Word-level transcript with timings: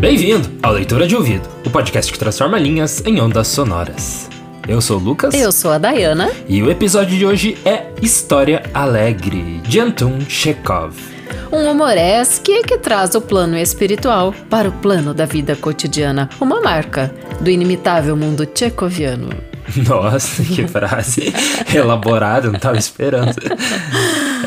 Bem-vindo 0.00 0.50
ao 0.60 0.72
Leitura 0.72 1.06
de 1.06 1.14
Ouvido, 1.14 1.48
o 1.64 1.70
podcast 1.70 2.12
que 2.12 2.18
transforma 2.18 2.58
linhas 2.58 3.06
em 3.06 3.20
ondas 3.20 3.46
sonoras. 3.46 4.28
Eu 4.66 4.80
sou 4.80 4.98
o 4.98 5.00
Lucas. 5.00 5.32
Eu 5.32 5.52
sou 5.52 5.70
a 5.70 5.78
Dayana. 5.78 6.28
E 6.48 6.60
o 6.60 6.70
episódio 6.72 7.16
de 7.16 7.24
hoje 7.24 7.56
é 7.64 7.92
História 8.02 8.64
Alegre, 8.74 9.60
de 9.60 9.78
Anton 9.78 10.18
Chekhov. 10.28 10.96
Um 11.52 11.70
humoresque 11.70 12.64
que 12.64 12.78
traz 12.78 13.14
o 13.14 13.20
plano 13.20 13.56
espiritual 13.56 14.34
para 14.50 14.68
o 14.68 14.72
plano 14.72 15.14
da 15.14 15.24
vida 15.24 15.54
cotidiana. 15.54 16.28
Uma 16.40 16.60
marca 16.60 17.14
do 17.40 17.48
inimitável 17.48 18.16
mundo 18.16 18.44
tchecoviano. 18.44 19.57
Nossa, 19.88 20.42
que 20.42 20.66
frase 20.66 21.32
elaborada, 21.74 22.48
não 22.48 22.56
estava 22.56 22.78
esperando. 22.78 23.36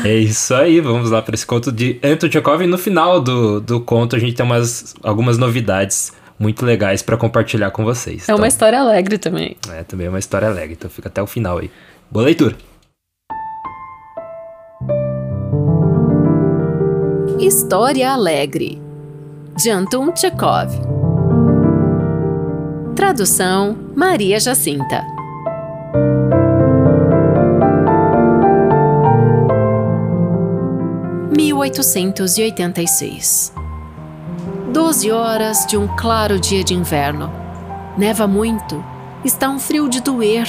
É 0.04 0.14
isso 0.16 0.54
aí, 0.54 0.80
vamos 0.80 1.10
lá 1.10 1.22
para 1.22 1.34
esse 1.34 1.46
conto 1.46 1.70
de 1.70 1.98
Anton 2.02 2.30
Chekhov. 2.30 2.62
E 2.62 2.66
no 2.66 2.78
final 2.78 3.20
do, 3.20 3.60
do 3.60 3.80
conto 3.80 4.16
a 4.16 4.18
gente 4.18 4.34
tem 4.34 4.44
umas, 4.44 4.94
algumas 5.02 5.38
novidades 5.38 6.12
muito 6.38 6.64
legais 6.64 7.02
para 7.02 7.16
compartilhar 7.16 7.70
com 7.70 7.84
vocês. 7.84 8.28
É 8.28 8.32
uma 8.32 8.38
então, 8.38 8.46
história 8.46 8.80
alegre 8.80 9.18
também. 9.18 9.56
É, 9.70 9.84
também 9.84 10.06
é 10.06 10.10
uma 10.10 10.18
história 10.18 10.48
alegre, 10.48 10.72
então 10.72 10.90
fica 10.90 11.08
até 11.08 11.22
o 11.22 11.26
final 11.26 11.58
aí. 11.58 11.70
Boa 12.10 12.24
leitura! 12.24 12.56
História 17.38 18.12
Alegre 18.12 18.80
de 19.56 19.70
Anton 19.70 20.14
Chekhov 20.14 21.01
Tradução 22.94 23.74
Maria 23.96 24.38
Jacinta 24.38 25.02
1886. 31.34 33.54
Doze 34.70 35.10
horas 35.10 35.64
de 35.66 35.78
um 35.78 35.88
claro 35.96 36.38
dia 36.38 36.62
de 36.62 36.74
inverno. 36.74 37.32
Neva 37.96 38.26
muito, 38.26 38.84
está 39.24 39.48
um 39.48 39.58
frio 39.58 39.88
de 39.88 40.02
doer. 40.02 40.46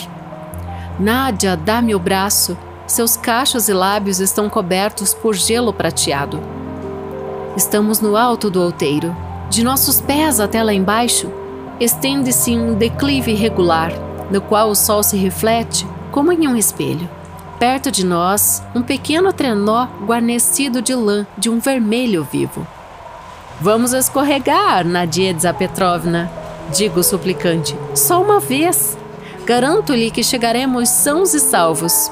Nádia 1.00 1.56
dá-me 1.56 1.96
o 1.96 2.00
braço, 2.00 2.58
seus 2.86 3.16
cachos 3.16 3.70
e 3.70 3.74
lábios 3.74 4.20
estão 4.20 4.50
cobertos 4.50 5.14
por 5.14 5.34
gelo 5.34 5.72
prateado. 5.72 6.42
Estamos 7.56 8.02
no 8.02 8.18
alto 8.18 8.50
do 8.50 8.62
outeiro. 8.62 9.16
De 9.50 9.64
nossos 9.64 10.02
pés 10.02 10.40
até 10.40 10.64
lá 10.64 10.74
embaixo, 10.74 11.32
estende-se 11.80 12.52
um 12.58 12.76
declive 12.76 13.32
irregular, 13.32 13.92
no 14.30 14.42
qual 14.42 14.70
o 14.70 14.76
sol 14.76 15.04
se 15.04 15.18
reflete 15.18 15.88
como 16.12 16.32
em 16.32 16.48
um 16.48 16.56
espelho. 16.56 17.10
Perto 17.60 17.92
de 17.92 18.06
nós, 18.06 18.62
um 18.76 18.82
pequeno 18.82 19.32
trenó 19.32 19.88
guarnecido 20.06 20.82
de 20.82 20.94
lã 20.94 21.26
de 21.38 21.50
um 21.50 21.60
vermelho 21.60 22.24
vivo. 22.24 22.68
Vamos 23.60 23.94
escorregar, 23.94 24.86
Nadia 24.86 25.34
Petrovna, 25.58 26.30
digo 26.76 27.04
suplicante. 27.04 27.76
Só 27.96 28.22
uma 28.22 28.40
vez. 28.40 28.98
Garanto-lhe 29.46 30.10
que 30.10 30.24
chegaremos 30.24 30.90
sãos 30.90 31.34
e 31.34 31.40
salvos. 31.40 32.12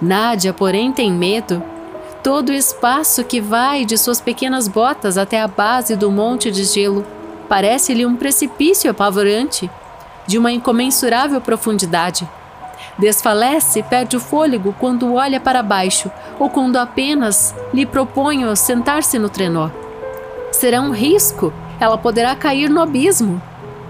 Nádia, 0.00 0.52
porém, 0.52 0.92
tem 0.92 1.12
medo. 1.12 1.62
Todo 2.22 2.50
o 2.50 2.54
espaço 2.54 3.24
que 3.24 3.40
vai 3.40 3.84
de 3.84 3.96
suas 3.96 4.20
pequenas 4.20 4.68
botas 4.68 5.16
até 5.16 5.40
a 5.40 5.46
base 5.46 5.94
do 5.94 6.10
monte 6.10 6.50
de 6.50 6.64
gelo 6.64 7.04
parece-lhe 7.48 8.04
um 8.04 8.16
precipício 8.16 8.90
apavorante, 8.90 9.70
de 10.26 10.38
uma 10.38 10.52
incomensurável 10.52 11.40
profundidade. 11.40 12.28
Desfalece 12.98 13.80
e 13.80 13.82
perde 13.82 14.16
o 14.16 14.20
fôlego 14.20 14.74
quando 14.78 15.14
olha 15.14 15.38
para 15.38 15.62
baixo 15.62 16.10
ou 16.38 16.50
quando 16.50 16.76
apenas 16.76 17.54
lhe 17.72 17.86
proponho 17.86 18.54
sentar-se 18.56 19.18
no 19.18 19.28
trenó. 19.28 19.70
Será 20.50 20.80
um 20.80 20.90
risco, 20.90 21.52
ela 21.78 21.98
poderá 21.98 22.34
cair 22.34 22.70
no 22.70 22.80
abismo. 22.80 23.40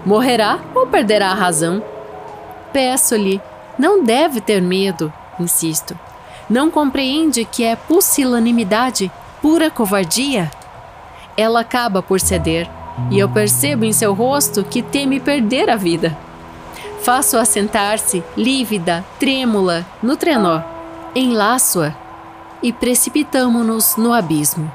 Morrerá 0.05 0.59
ou 0.75 0.87
perderá 0.87 1.31
a 1.31 1.33
razão. 1.33 1.81
Peço-lhe, 2.71 3.41
não 3.77 4.03
deve 4.03 4.41
ter 4.41 4.61
medo, 4.61 5.11
insisto. 5.39 5.97
Não 6.49 6.69
compreende 6.69 7.45
que 7.45 7.63
é 7.63 7.75
pusilanimidade, 7.75 9.11
pura 9.41 9.69
covardia? 9.69 10.51
Ela 11.35 11.61
acaba 11.61 12.01
por 12.01 12.19
ceder, 12.19 12.69
e 13.11 13.19
eu 13.19 13.29
percebo 13.29 13.85
em 13.85 13.93
seu 13.93 14.13
rosto 14.13 14.63
que 14.63 14.81
teme 14.81 15.19
perder 15.19 15.69
a 15.69 15.75
vida. 15.75 16.17
Faço-a 17.01 17.45
sentar-se, 17.45 18.23
lívida, 18.35 19.05
trêmula, 19.19 19.85
no 20.01 20.17
trenó. 20.17 20.61
Enlaço-a 21.15 21.93
e 22.61 22.73
precipitamo-nos 22.73 23.95
no 23.95 24.11
abismo. 24.11 24.71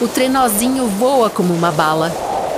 O 0.00 0.08
trenózinho 0.08 0.86
voa 0.88 1.30
como 1.30 1.54
uma 1.54 1.70
bala. 1.70 2.12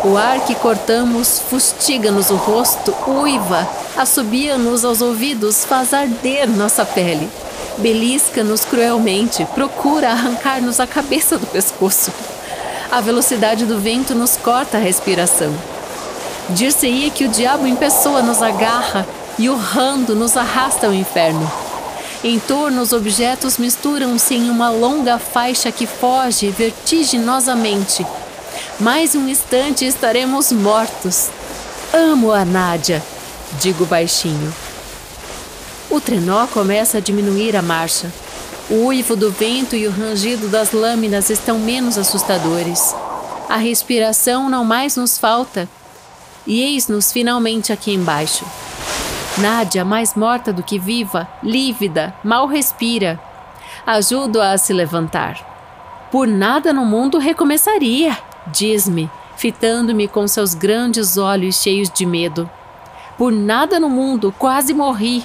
O 0.04 0.16
ar 0.16 0.40
que 0.40 0.54
cortamos 0.54 1.38
fustiga-nos 1.38 2.30
o 2.30 2.36
rosto, 2.36 2.94
uiva, 3.06 3.66
assobia-nos 3.96 4.84
aos 4.84 5.00
ouvidos, 5.00 5.64
faz 5.64 5.92
arder 5.92 6.48
nossa 6.48 6.84
pele. 6.84 7.28
Belisca-nos 7.78 8.64
cruelmente, 8.64 9.44
procura 9.54 10.10
arrancar-nos 10.10 10.80
a 10.80 10.86
cabeça 10.86 11.38
do 11.38 11.46
pescoço. 11.46 12.10
A 12.90 13.00
velocidade 13.00 13.66
do 13.66 13.78
vento 13.78 14.14
nos 14.14 14.36
corta 14.36 14.76
a 14.76 14.80
respiração. 14.80 15.52
Dir-se-ia 16.50 17.10
que 17.10 17.24
o 17.24 17.28
diabo 17.28 17.66
em 17.66 17.74
pessoa 17.74 18.22
nos 18.22 18.40
agarra 18.40 19.06
e 19.38 19.50
urrando 19.50 20.14
nos 20.14 20.36
arrasta 20.36 20.86
ao 20.86 20.94
inferno. 20.94 21.50
Em 22.22 22.38
torno, 22.38 22.80
os 22.80 22.92
objetos 22.92 23.58
misturam-se 23.58 24.34
em 24.34 24.48
uma 24.48 24.70
longa 24.70 25.18
faixa 25.18 25.70
que 25.72 25.86
foge 25.86 26.48
vertiginosamente. 26.50 28.06
Mais 28.78 29.14
um 29.14 29.28
instante 29.28 29.84
estaremos 29.84 30.52
mortos. 30.52 31.28
Amo 31.92 32.32
a 32.32 32.44
Nádia, 32.44 33.02
digo 33.60 33.84
baixinho. 33.84 34.54
O 35.90 36.00
trenó 36.00 36.46
começa 36.46 36.98
a 36.98 37.00
diminuir 37.00 37.56
a 37.56 37.62
marcha. 37.62 38.10
O 38.68 38.86
uivo 38.86 39.14
do 39.14 39.30
vento 39.30 39.76
e 39.76 39.86
o 39.86 39.92
rangido 39.92 40.48
das 40.48 40.72
lâminas 40.72 41.30
estão 41.30 41.56
menos 41.56 41.96
assustadores. 41.96 42.92
A 43.48 43.56
respiração 43.56 44.50
não 44.50 44.64
mais 44.64 44.96
nos 44.96 45.16
falta 45.16 45.68
e 46.44 46.60
eis-nos 46.60 47.12
finalmente 47.12 47.72
aqui 47.72 47.94
embaixo. 47.94 48.44
Nádia, 49.38 49.84
mais 49.84 50.16
morta 50.16 50.52
do 50.52 50.64
que 50.64 50.80
viva, 50.80 51.28
lívida, 51.44 52.12
mal 52.24 52.48
respira. 52.48 53.20
Ajudo-a 53.86 54.50
a 54.50 54.58
se 54.58 54.72
levantar. 54.72 56.08
Por 56.10 56.26
nada 56.26 56.72
no 56.72 56.84
mundo 56.84 57.18
recomeçaria, 57.18 58.18
diz-me, 58.48 59.08
fitando-me 59.36 60.08
com 60.08 60.26
seus 60.26 60.54
grandes 60.54 61.16
olhos 61.16 61.62
cheios 61.62 61.88
de 61.88 62.04
medo. 62.04 62.50
Por 63.16 63.30
nada 63.30 63.78
no 63.78 63.88
mundo 63.88 64.34
quase 64.36 64.74
morri. 64.74 65.24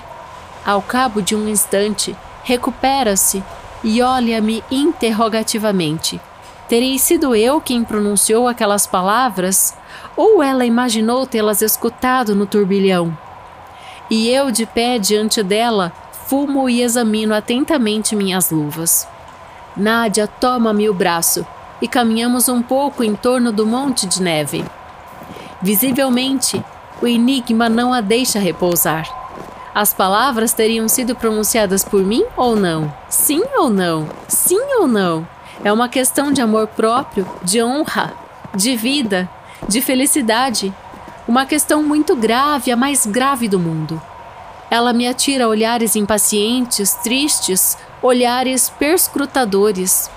Ao 0.64 0.80
cabo 0.80 1.24
de 1.24 1.36
um 1.36 1.48
instante, 1.48 2.16
recupera-se 2.44 3.44
e 3.84 4.02
olha-me 4.02 4.64
interrogativamente. 4.70 6.20
Terei 6.68 6.98
sido 6.98 7.36
eu 7.36 7.60
quem 7.60 7.84
pronunciou 7.84 8.48
aquelas 8.48 8.88
palavras? 8.88 9.76
Ou 10.16 10.42
ela 10.42 10.66
imaginou 10.66 11.26
tê-las 11.26 11.62
escutado 11.62 12.34
no 12.36 12.46
turbilhão? 12.46 13.18
E 14.10 14.30
eu, 14.30 14.52
de 14.52 14.66
pé 14.66 14.98
diante 14.98 15.44
dela, 15.44 15.92
fumo 16.28 16.70
e 16.70 16.82
examino 16.82 17.34
atentamente 17.34 18.16
minhas 18.16 18.52
luvas. 18.52 19.08
Nádia 19.76 20.28
toma-me 20.28 20.90
o 20.90 20.94
braço 20.94 21.46
e 21.82 21.88
caminhamos 21.88 22.48
um 22.48 22.62
pouco 22.62 23.04
em 23.04 23.16
torno 23.16 23.52
do 23.52 23.66
monte 23.66 24.06
de 24.06 24.22
neve. 24.22 24.64
Visivelmente, 25.62 26.64
o 27.02 27.08
enigma 27.08 27.68
não 27.68 27.94
a 27.94 28.02
deixa 28.02 28.40
repousar. 28.40 29.21
As 29.74 29.94
palavras 29.94 30.52
teriam 30.52 30.90
sido 30.90 31.16
pronunciadas 31.16 31.84
por 31.86 32.04
mim 32.04 32.26
ou 32.36 32.58
não? 32.58 32.94
Sim 33.08 33.42
ou 33.56 33.70
não? 33.70 34.10
Sim 34.28 34.60
ou 34.80 34.88
não? 34.88 35.26
É 35.64 35.72
uma 35.72 35.88
questão 35.88 36.32
de 36.32 36.42
amor 36.42 36.68
próprio, 36.68 37.26
de 37.42 37.64
honra, 37.64 38.14
de 38.54 38.76
vida, 38.76 39.30
de 39.70 39.80
felicidade. 39.80 40.74
Uma 41.26 41.46
questão 41.46 41.82
muito 41.82 42.18
grave, 42.18 42.72
a 42.72 42.76
mais 42.76 43.06
grave 43.06 43.48
do 43.48 43.60
mundo. 43.60 44.02
Ela 44.70 44.92
me 44.92 45.08
atira 45.08 45.48
olhares 45.48 45.96
impacientes, 45.96 46.94
tristes, 46.96 47.78
olhares 48.02 48.70
perscrutadores. 48.70 50.12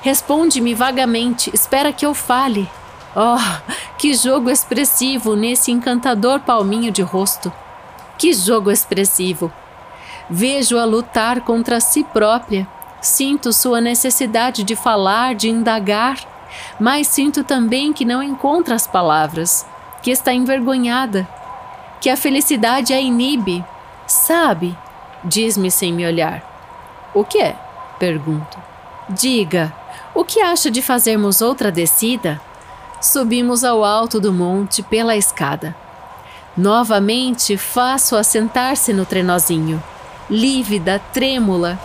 Responde-me 0.00 0.72
vagamente, 0.72 1.50
espera 1.52 1.92
que 1.92 2.06
eu 2.06 2.14
fale. 2.14 2.66
Oh, 3.14 3.36
que 3.98 4.14
jogo 4.14 4.48
expressivo 4.48 5.36
nesse 5.36 5.70
encantador 5.70 6.40
palminho 6.40 6.90
de 6.90 7.02
rosto. 7.02 7.52
Que 8.20 8.34
jogo 8.34 8.70
expressivo! 8.70 9.50
Vejo-a 10.28 10.84
lutar 10.84 11.40
contra 11.40 11.80
si 11.80 12.04
própria 12.04 12.68
Sinto 13.00 13.50
sua 13.50 13.80
necessidade 13.80 14.62
de 14.62 14.76
falar, 14.76 15.34
de 15.34 15.48
indagar, 15.48 16.18
mas 16.78 17.06
sinto 17.06 17.42
também 17.42 17.94
que 17.94 18.04
não 18.04 18.22
encontra 18.22 18.74
as 18.74 18.86
palavras, 18.86 19.66
que 20.02 20.10
está 20.10 20.34
envergonhada, 20.34 21.26
que 21.98 22.10
a 22.10 22.16
felicidade 22.16 22.92
a 22.92 23.00
inibe. 23.00 23.64
Sabe? 24.06 24.76
Diz-me 25.24 25.70
sem 25.70 25.92
me 25.92 26.04
olhar. 26.04 26.42
O 27.14 27.24
que 27.24 27.38
é? 27.38 27.56
Pergunto. 27.98 28.58
Diga, 29.08 29.72
o 30.14 30.24
que 30.24 30.40
acha 30.40 30.70
de 30.70 30.82
fazermos 30.82 31.40
outra 31.40 31.72
descida? 31.72 32.40
Subimos 33.00 33.64
ao 33.64 33.82
alto 33.82 34.20
do 34.20 34.32
monte 34.32 34.82
pela 34.82 35.16
escada. 35.16 35.74
Novamente 36.60 37.56
faço-a 37.56 38.22
sentar-se 38.22 38.92
no 38.92 39.06
trenozinho, 39.06 39.82
lívida, 40.28 41.00
trêmula, 41.10 41.80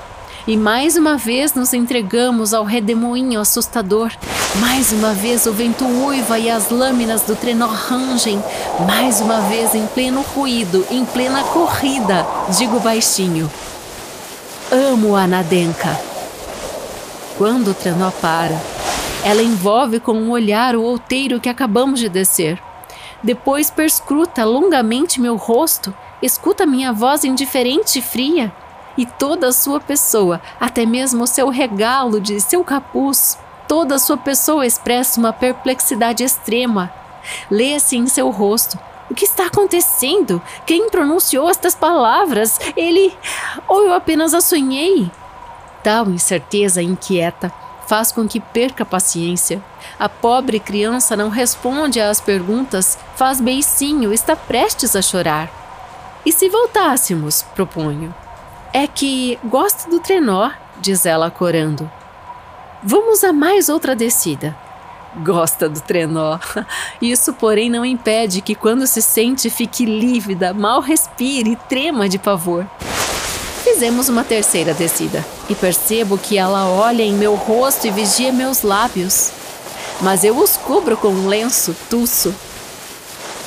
e 0.46 0.58
mais 0.58 0.98
uma 0.98 1.16
vez 1.16 1.54
nos 1.54 1.74
entregamos 1.74 2.54
ao 2.54 2.66
redemoinho 2.66 3.40
assustador. 3.40 4.12
Mais 4.60 4.92
uma 4.92 5.14
vez 5.14 5.46
o 5.46 5.54
vento 5.54 5.86
uiva 5.86 6.38
e 6.38 6.50
as 6.50 6.72
lâminas 6.72 7.22
do 7.22 7.38
trenó 7.38 7.68
rangem. 7.68 8.44
Mais 8.86 9.22
uma 9.22 9.40
vez 9.44 9.74
em 9.74 9.88
pleno 9.88 10.20
ruído, 10.36 10.86
em 10.92 11.06
plena 11.06 11.42
corrida, 11.46 12.28
digo 12.58 12.78
baixinho. 12.82 13.50
Amo 14.70 15.16
a 15.16 15.26
Nadenka. 15.26 15.98
Quando 17.38 17.72
o 17.72 17.74
trenó 17.74 18.12
para, 18.12 18.62
ela 19.24 19.42
envolve 19.42 20.02
com 20.02 20.12
um 20.12 20.32
olhar 20.32 20.76
o 20.76 20.84
outeiro 20.84 21.40
que 21.40 21.48
acabamos 21.48 22.02
de 22.02 22.10
descer. 22.10 22.62
Depois 23.26 23.72
perscruta 23.72 24.46
longamente 24.46 25.20
meu 25.20 25.36
rosto, 25.36 25.92
escuta 26.22 26.64
minha 26.64 26.94
voz 26.94 27.24
indiferente 27.24 27.98
e 27.98 28.02
fria 28.02 28.54
e 28.96 29.04
toda 29.04 29.48
a 29.48 29.52
sua 29.52 29.80
pessoa, 29.80 30.40
até 30.60 30.86
mesmo 30.86 31.24
o 31.24 31.28
seu 31.28 31.50
regalo 31.50 32.22
de 32.22 32.40
seu 32.40 32.64
capuz, 32.64 33.36
toda 33.68 33.96
a 33.96 34.00
sua 34.00 34.16
pessoa 34.16 34.64
expressa 34.64 35.20
uma 35.20 35.34
perplexidade 35.34 36.24
extrema. 36.24 36.94
Lê-se 37.50 37.98
em 37.98 38.06
seu 38.06 38.30
rosto. 38.30 38.78
O 39.10 39.16
que 39.16 39.26
está 39.26 39.48
acontecendo? 39.48 40.40
Quem 40.64 40.88
pronunciou 40.92 41.50
estas 41.50 41.74
palavras? 41.74 42.60
Ele. 42.78 43.12
Ou 43.68 43.86
eu 43.86 43.94
apenas 43.96 44.36
a 44.36 44.42
sonhei? 44.42 45.10
Tal 45.84 46.12
incerteza 46.12 46.80
inquieta 46.80 47.52
faz 47.88 48.12
com 48.12 48.28
que 48.28 48.40
perca 48.40 48.84
a 48.84 48.86
paciência. 48.86 49.64
A 50.00 50.10
pobre 50.10 50.60
criança 50.60 51.16
não 51.16 51.30
responde 51.30 52.00
às 52.00 52.20
perguntas, 52.20 52.98
faz 53.16 53.40
beicinho, 53.40 54.14
está 54.14 54.36
prestes 54.36 54.96
a 54.96 55.02
chorar. 55.02 55.50
E 56.26 56.32
se 56.32 56.50
voltássemos, 56.50 57.44
proponho? 57.54 58.14
É 58.74 58.88
que 58.88 59.40
gosto 59.44 59.90
do 59.90 60.00
trenó, 60.00 60.52
diz 60.82 61.06
ela 61.06 61.30
corando. 61.30 61.90
Vamos 62.84 63.24
a 63.24 63.32
mais 63.32 63.70
outra 63.70 63.96
descida. 63.96 64.56
Gosta 65.24 65.70
do 65.70 65.80
trenó. 65.80 66.38
Isso, 67.02 67.34
porém, 67.34 67.70
não 67.70 67.86
impede 67.86 68.42
que, 68.42 68.54
quando 68.54 68.86
se 68.86 69.02
sente, 69.02 69.50
fique 69.50 69.86
lívida, 69.86 70.54
mal 70.54 70.82
respire 70.82 71.52
e 71.52 71.56
trema 71.56 72.10
de 72.10 72.20
pavor. 72.20 72.66
Fizemos 73.76 74.08
uma 74.08 74.24
terceira 74.24 74.74
descida 74.74 75.26
e 75.50 75.54
percebo 75.54 76.18
que 76.18 76.38
ela 76.38 76.66
olha 76.66 77.04
em 77.04 77.12
meu 77.12 77.36
rosto 77.36 77.86
e 77.86 77.92
vigia 77.92 78.32
meus 78.32 78.62
lábios. 78.62 79.34
Mas 80.00 80.24
eu 80.24 80.38
os 80.38 80.56
cubro 80.56 80.96
com 80.96 81.10
um 81.10 81.28
lenço, 81.28 81.76
tuço. 81.90 82.34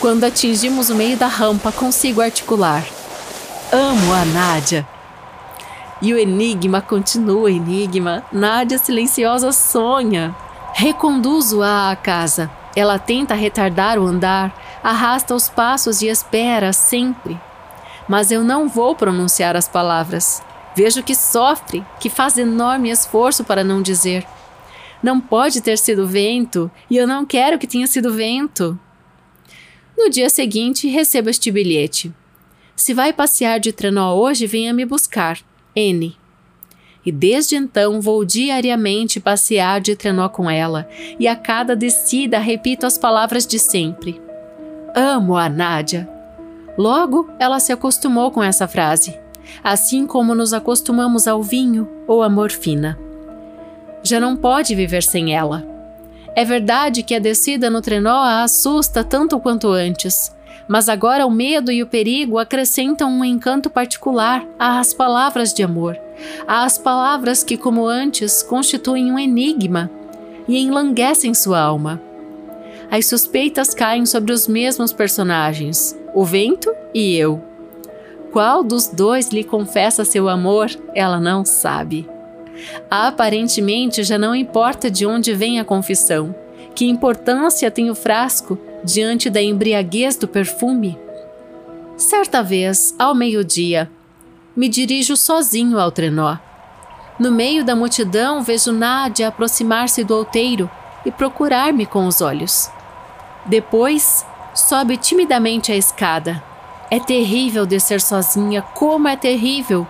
Quando 0.02 0.24
atingimos 0.24 0.90
o 0.90 0.94
meio 0.94 1.16
da 1.16 1.28
rampa, 1.28 1.72
consigo 1.72 2.20
articular. 2.20 2.84
Amo 3.72 4.12
a 4.12 4.26
Nádia. 4.26 4.86
E 6.02 6.12
o 6.12 6.18
enigma 6.18 6.82
continua 6.82 7.50
enigma. 7.50 8.22
Nádia 8.30 8.76
silenciosa 8.76 9.50
sonha. 9.50 10.36
Reconduzo-a 10.74 11.90
à 11.90 11.96
casa. 11.96 12.50
Ela 12.76 12.98
tenta 12.98 13.32
retardar 13.32 13.98
o 13.98 14.06
andar, 14.06 14.54
arrasta 14.84 15.34
os 15.34 15.48
passos 15.48 16.02
e 16.02 16.08
espera 16.08 16.74
sempre. 16.74 17.40
Mas 18.08 18.30
eu 18.30 18.42
não 18.42 18.68
vou 18.68 18.94
pronunciar 18.96 19.54
as 19.54 19.68
palavras. 19.68 20.42
Vejo 20.74 21.02
que 21.02 21.14
sofre, 21.14 21.84
que 22.00 22.08
faz 22.08 22.38
enorme 22.38 22.90
esforço 22.90 23.44
para 23.44 23.62
não 23.62 23.82
dizer. 23.82 24.26
Não 25.02 25.20
pode 25.20 25.60
ter 25.60 25.76
sido 25.78 26.06
vento, 26.06 26.70
e 26.90 26.96
eu 26.96 27.06
não 27.06 27.26
quero 27.26 27.58
que 27.58 27.66
tenha 27.66 27.86
sido 27.86 28.12
vento. 28.12 28.78
No 29.96 30.08
dia 30.08 30.30
seguinte, 30.30 30.88
recebo 30.88 31.28
este 31.28 31.50
bilhete. 31.50 32.12
Se 32.74 32.94
vai 32.94 33.12
passear 33.12 33.58
de 33.58 33.72
trenó 33.72 34.14
hoje, 34.14 34.46
venha 34.46 34.72
me 34.72 34.84
buscar. 34.84 35.38
N. 35.74 36.16
E 37.04 37.12
desde 37.12 37.56
então 37.56 38.00
vou 38.00 38.24
diariamente 38.24 39.18
passear 39.18 39.80
de 39.80 39.96
trenó 39.96 40.28
com 40.28 40.50
ela, 40.50 40.88
e 41.18 41.26
a 41.26 41.34
cada 41.34 41.74
descida 41.74 42.38
repito 42.38 42.86
as 42.86 42.96
palavras 42.96 43.46
de 43.46 43.58
sempre. 43.58 44.20
Amo 44.94 45.36
a 45.36 45.48
Nádia. 45.48 46.17
Logo, 46.78 47.28
ela 47.40 47.58
se 47.58 47.72
acostumou 47.72 48.30
com 48.30 48.40
essa 48.40 48.68
frase, 48.68 49.18
assim 49.64 50.06
como 50.06 50.32
nos 50.32 50.52
acostumamos 50.52 51.26
ao 51.26 51.42
vinho 51.42 51.88
ou 52.06 52.22
à 52.22 52.28
morfina. 52.28 52.96
Já 54.04 54.20
não 54.20 54.36
pode 54.36 54.76
viver 54.76 55.02
sem 55.02 55.34
ela. 55.34 55.66
É 56.36 56.44
verdade 56.44 57.02
que 57.02 57.16
a 57.16 57.18
descida 57.18 57.68
no 57.68 57.82
trenó 57.82 58.22
a 58.22 58.44
assusta 58.44 59.02
tanto 59.02 59.40
quanto 59.40 59.66
antes, 59.66 60.32
mas 60.68 60.88
agora 60.88 61.26
o 61.26 61.30
medo 61.32 61.72
e 61.72 61.82
o 61.82 61.86
perigo 61.86 62.38
acrescentam 62.38 63.10
um 63.10 63.24
encanto 63.24 63.68
particular 63.68 64.46
às 64.56 64.94
palavras 64.94 65.52
de 65.52 65.64
amor, 65.64 65.98
às 66.46 66.78
palavras 66.78 67.42
que, 67.42 67.56
como 67.56 67.88
antes, 67.88 68.40
constituem 68.40 69.10
um 69.10 69.18
enigma 69.18 69.90
e 70.46 70.58
enlanguecem 70.58 71.34
sua 71.34 71.58
alma. 71.58 72.00
As 72.88 73.06
suspeitas 73.06 73.74
caem 73.74 74.06
sobre 74.06 74.32
os 74.32 74.46
mesmos 74.46 74.92
personagens, 74.92 75.98
o 76.18 76.24
vento 76.24 76.74
e 76.92 77.16
eu. 77.16 77.40
Qual 78.32 78.64
dos 78.64 78.88
dois 78.88 79.28
lhe 79.28 79.44
confessa 79.44 80.04
seu 80.04 80.28
amor, 80.28 80.68
ela 80.92 81.20
não 81.20 81.44
sabe. 81.44 82.10
Aparentemente 82.90 84.02
já 84.02 84.18
não 84.18 84.34
importa 84.34 84.90
de 84.90 85.06
onde 85.06 85.32
vem 85.32 85.60
a 85.60 85.64
confissão, 85.64 86.34
que 86.74 86.88
importância 86.88 87.70
tem 87.70 87.88
o 87.88 87.94
frasco 87.94 88.58
diante 88.82 89.30
da 89.30 89.40
embriaguez 89.40 90.16
do 90.16 90.26
perfume? 90.26 90.98
Certa 91.96 92.42
vez, 92.42 92.96
ao 92.98 93.14
meio-dia, 93.14 93.88
me 94.56 94.68
dirijo 94.68 95.16
sozinho 95.16 95.78
ao 95.78 95.92
trenó. 95.92 96.36
No 97.16 97.30
meio 97.30 97.64
da 97.64 97.76
multidão, 97.76 98.42
vejo 98.42 98.72
Nádia 98.72 99.28
aproximar-se 99.28 100.02
do 100.02 100.16
outeiro 100.16 100.68
e 101.06 101.12
procurar-me 101.12 101.86
com 101.86 102.08
os 102.08 102.20
olhos. 102.20 102.68
Depois, 103.46 104.26
sobe 104.58 104.96
timidamente 104.96 105.72
a 105.72 105.76
escada. 105.76 106.42
É 106.90 106.98
terrível 106.98 107.66
descer 107.66 108.00
sozinha, 108.00 108.62
como 108.62 109.08
é 109.08 109.16
terrível! 109.16 109.86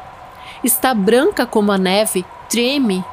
Está 0.62 0.92
branca 0.92 1.46
como 1.46 1.70
a 1.70 1.78
neve, 1.78 2.24
treme. 2.48 3.04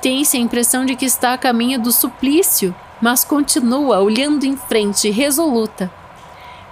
Tem-se 0.00 0.36
a 0.36 0.40
impressão 0.40 0.86
de 0.86 0.96
que 0.96 1.04
está 1.04 1.34
a 1.34 1.38
caminho 1.38 1.80
do 1.80 1.92
suplício 1.92 2.74
mas 3.00 3.24
continua 3.24 4.00
olhando 4.00 4.44
em 4.44 4.56
frente, 4.56 5.10
resoluta. 5.10 5.90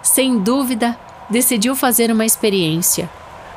Sem 0.02 0.38
dúvida, 0.38 0.98
decidiu 1.30 1.74
fazer 1.76 2.10
uma 2.10 2.24
experiência. 2.24 3.08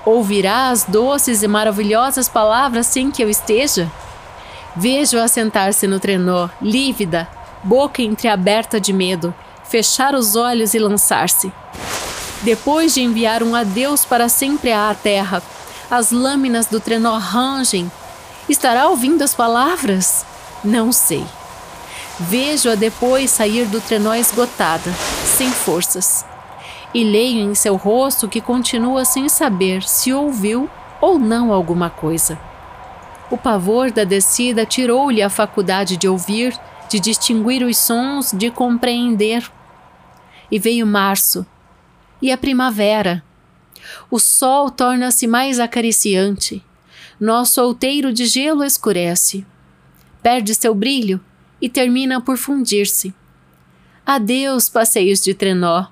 Ouvirá 0.06 0.70
as 0.70 0.84
doces 0.84 1.44
e 1.44 1.48
maravilhosas 1.48 2.30
palavras 2.30 2.88
sem 2.88 3.12
que 3.12 3.24
eu 3.24 3.30
esteja? 3.30 3.92
Vejo-a 4.76 5.28
sentar-se 5.28 5.88
no 5.88 6.00
trenó, 6.00 6.50
lívida, 6.62 7.28
boca 7.64 8.02
entreaberta 8.02 8.80
de 8.80 8.94
medo, 8.94 9.34
fechar 9.70 10.16
os 10.16 10.36
olhos 10.36 10.74
e 10.74 10.80
lançar-se. 10.80 11.54
Depois 12.42 12.94
de 12.94 13.02
enviar 13.02 13.44
um 13.44 13.54
adeus 13.54 14.04
para 14.04 14.28
sempre 14.28 14.72
à 14.72 14.94
terra, 14.96 15.44
as 15.92 16.12
lâminas 16.12 16.66
do 16.66 16.80
trenó 16.80 17.18
rangem. 17.18 17.92
Estará 18.50 18.88
ouvindo 18.88 19.22
as 19.22 19.36
palavras? 19.36 20.26
Não 20.64 20.92
sei. 20.92 21.24
Vejo-a 22.20 22.76
depois 22.76 23.30
sair 23.30 23.66
do 23.66 23.80
trenó 23.80 24.14
esgotada, 24.16 24.92
sem 25.24 25.50
forças. 25.52 26.26
E 26.94 27.04
leio 27.04 27.40
em 27.40 27.54
seu 27.54 27.76
rosto 27.76 28.28
que 28.28 28.42
continua 28.42 29.06
sem 29.06 29.30
saber 29.30 29.84
se 29.84 30.12
ouviu 30.12 30.68
ou 31.00 31.20
não 31.20 31.54
alguma 31.54 31.90
coisa. 31.90 32.40
O 33.30 33.38
pavor 33.38 33.92
da 33.92 34.04
descida 34.04 34.66
tirou-lhe 34.66 35.22
a 35.22 35.30
faculdade 35.30 35.96
de 35.96 36.08
ouvir, 36.08 36.60
de 36.90 37.00
distinguir 37.00 37.64
os 37.64 37.78
sons, 37.78 38.32
de 38.34 38.50
compreender. 38.50 39.50
E 40.52 40.58
veio 40.58 40.86
março, 40.86 41.46
e 42.22 42.32
a 42.32 42.38
primavera. 42.38 43.24
O 44.10 44.20
sol 44.20 44.70
torna-se 44.70 45.28
mais 45.28 45.60
acariciante. 45.60 46.64
Nosso 47.20 47.62
outeiro 47.62 48.14
de 48.14 48.26
gelo 48.26 48.64
escurece. 48.64 49.46
Perde 50.22 50.54
seu 50.54 50.74
brilho 50.74 51.20
e 51.62 51.70
termina 51.70 52.22
por 52.22 52.38
fundir-se. 52.38 53.14
Adeus, 54.06 54.70
passeios 54.70 55.22
de 55.22 55.34
trenó. 55.34 55.88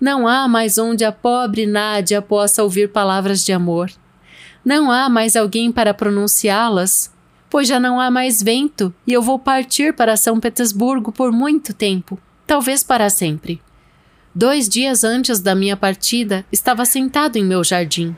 Não 0.00 0.28
há 0.28 0.46
mais 0.46 0.78
onde 0.78 1.04
a 1.04 1.10
pobre 1.10 1.66
Nádia 1.66 2.22
possa 2.22 2.62
ouvir 2.62 2.92
palavras 2.92 3.44
de 3.44 3.52
amor. 3.52 3.90
Não 4.64 4.90
há 4.90 5.08
mais 5.08 5.34
alguém 5.34 5.72
para 5.72 5.94
pronunciá-las, 5.94 7.12
pois 7.48 7.66
já 7.66 7.80
não 7.80 8.00
há 8.00 8.10
mais 8.10 8.42
vento 8.42 8.94
e 9.06 9.12
eu 9.12 9.22
vou 9.22 9.38
partir 9.38 9.94
para 9.94 10.16
São 10.16 10.38
Petersburgo 10.38 11.10
por 11.10 11.32
muito 11.32 11.72
tempo, 11.72 12.18
talvez 12.46 12.82
para 12.82 13.08
sempre. 13.10 13.60
Dois 14.34 14.68
dias 14.68 15.04
antes 15.04 15.40
da 15.40 15.54
minha 15.54 15.76
partida, 15.76 16.44
estava 16.52 16.84
sentado 16.84 17.36
em 17.36 17.44
meu 17.44 17.64
jardim. 17.64 18.16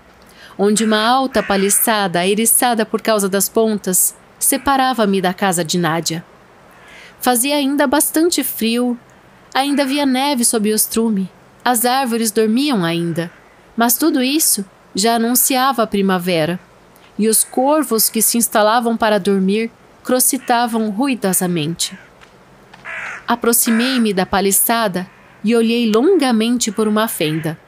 onde 0.58 0.84
uma 0.84 1.00
alta 1.00 1.42
paliçada, 1.42 2.26
eriçada 2.26 2.84
por 2.84 3.00
causa 3.00 3.30
das 3.30 3.48
pontas, 3.48 4.14
separava-me 4.38 5.18
da 5.22 5.32
casa 5.32 5.64
de 5.64 5.78
Nádia. 5.78 6.22
Fazia 7.18 7.56
ainda 7.56 7.86
bastante 7.86 8.44
frio, 8.44 8.98
ainda 9.54 9.84
havia 9.84 10.04
neve 10.04 10.44
sob 10.44 10.70
o 10.70 10.74
estrume, 10.74 11.30
as 11.64 11.86
árvores 11.86 12.30
dormiam 12.30 12.84
ainda, 12.84 13.30
mas 13.74 13.96
tudo 13.96 14.22
isso 14.22 14.62
já 14.94 15.14
anunciava 15.14 15.82
a 15.82 15.86
primavera, 15.86 16.60
e 17.18 17.26
os 17.26 17.42
corvos 17.42 18.10
que 18.10 18.20
se 18.20 18.36
instalavam 18.36 18.98
para 18.98 19.18
dormir 19.18 19.70
crocitavam 20.04 20.90
ruidosamente. 20.90 21.98
Aproximei-me 23.26 24.12
da 24.12 24.26
paliçada 24.26 25.08
e 25.42 25.54
olhei 25.54 25.90
longamente 25.90 26.70
por 26.70 26.86
uma 26.86 27.08
fenda. 27.08 27.58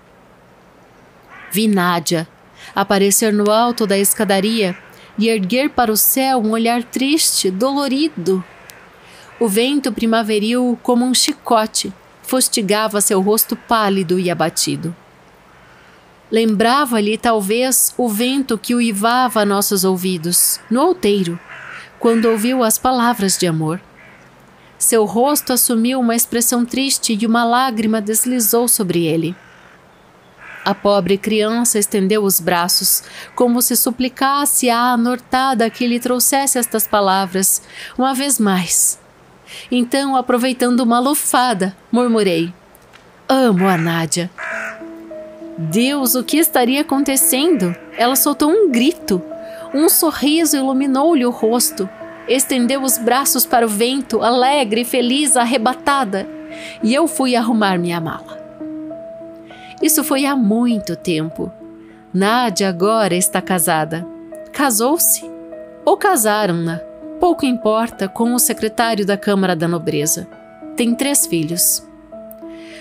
Vi 1.51 1.69
Nádia 1.69 2.29
aparecer 2.75 3.33
no 3.33 3.51
alto 3.51 3.87
da 3.87 3.99
escadaria 3.99 4.77
e 5.19 5.29
erguer 5.29 5.71
para 5.71 5.93
o 5.93 5.97
céu 5.97 6.39
um 6.39 6.53
olhar 6.53 6.83
triste, 6.83 7.51
dolorido. 7.51 8.43
O 9.39 9.49
vento 9.49 9.93
primaveril, 9.93 10.79
como 10.83 11.05
um 11.05 11.13
chicote, 11.13 11.93
fustigava 12.23 13.01
seu 13.01 13.21
rosto 13.21 13.57
pálido 13.57 14.19
e 14.19 14.31
abatido. 14.31 14.95
Lembrava-lhe, 16.31 17.19
talvez, 17.19 17.93
o 17.99 18.09
vento 18.09 18.57
que 18.57 18.75
uivava 18.75 19.45
nossos 19.45 19.85
ouvidos, 19.85 20.59
no 20.71 20.81
outeiro, 20.81 21.39
quando 21.99 22.25
ouviu 22.25 22.65
as 22.65 22.79
palavras 22.79 23.37
de 23.37 23.47
amor. 23.47 23.81
Seu 24.83 25.05
rosto 25.05 25.53
assumiu 25.53 26.01
uma 26.01 26.17
expressão 26.17 26.65
triste 26.65 27.17
e 27.17 27.25
uma 27.25 27.45
lágrima 27.45 28.01
deslizou 28.01 28.67
sobre 28.67 29.05
ele. 29.05 29.33
A 30.65 30.75
pobre 30.75 31.17
criança 31.17 31.79
estendeu 31.79 32.25
os 32.25 32.41
braços, 32.41 33.05
como 33.37 33.63
se 33.63 33.77
suplicasse 33.77 34.69
à 34.69 34.93
anortada 34.95 35.71
que 35.71 35.87
lhe 35.87 36.01
trouxesse 36.01 36.59
estas 36.59 36.85
palavras, 36.89 37.63
uma 37.97 38.13
vez 38.13 38.41
mais. 38.41 38.99
Então, 39.71 40.17
aproveitando 40.17 40.81
uma 40.81 40.99
lufada, 40.99 41.77
murmurei: 41.93 42.53
Amo 43.29 43.69
a 43.69 43.77
Nádia. 43.77 44.33
Deus, 45.57 46.17
o 46.17 46.25
que 46.25 46.39
estaria 46.39 46.81
acontecendo? 46.81 47.73
Ela 47.97 48.17
soltou 48.17 48.51
um 48.51 48.69
grito. 48.69 49.23
Um 49.73 49.89
sorriso 49.89 50.57
iluminou-lhe 50.57 51.25
o 51.25 51.31
rosto. 51.31 51.89
Estendeu 52.29 52.83
os 52.83 52.99
braços 52.99 53.45
para 53.45 53.67
o 53.67 53.69
vento, 53.69 54.23
alegre, 54.23 54.85
feliz, 54.85 55.37
arrebatada. 55.37 56.27
E 56.83 56.95
eu 56.95 57.07
fui 57.07 57.35
arrumar 57.35 57.79
minha 57.79 58.01
mala. 58.01 58.41
Isso 59.83 60.05
foi 60.05 60.25
há 60.25 60.37
muito 60.37 60.95
tempo. 60.95 61.53
Nádia 62.15 62.69
agora 62.69 63.15
está 63.15 63.43
casada. 63.43 64.07
Casou-se? 64.53 65.29
Ou 65.85 65.97
casaram-na? 65.97 66.81
Pouco 67.19 67.45
importa 67.45 68.09
com 68.09 68.35
o 68.35 68.39
secretário 68.39 69.05
da 69.05 69.17
Câmara 69.17 69.57
da 69.57 69.67
Nobreza. 69.67 70.29
Tem 70.77 70.95
três 70.95 71.27
filhos. 71.27 71.87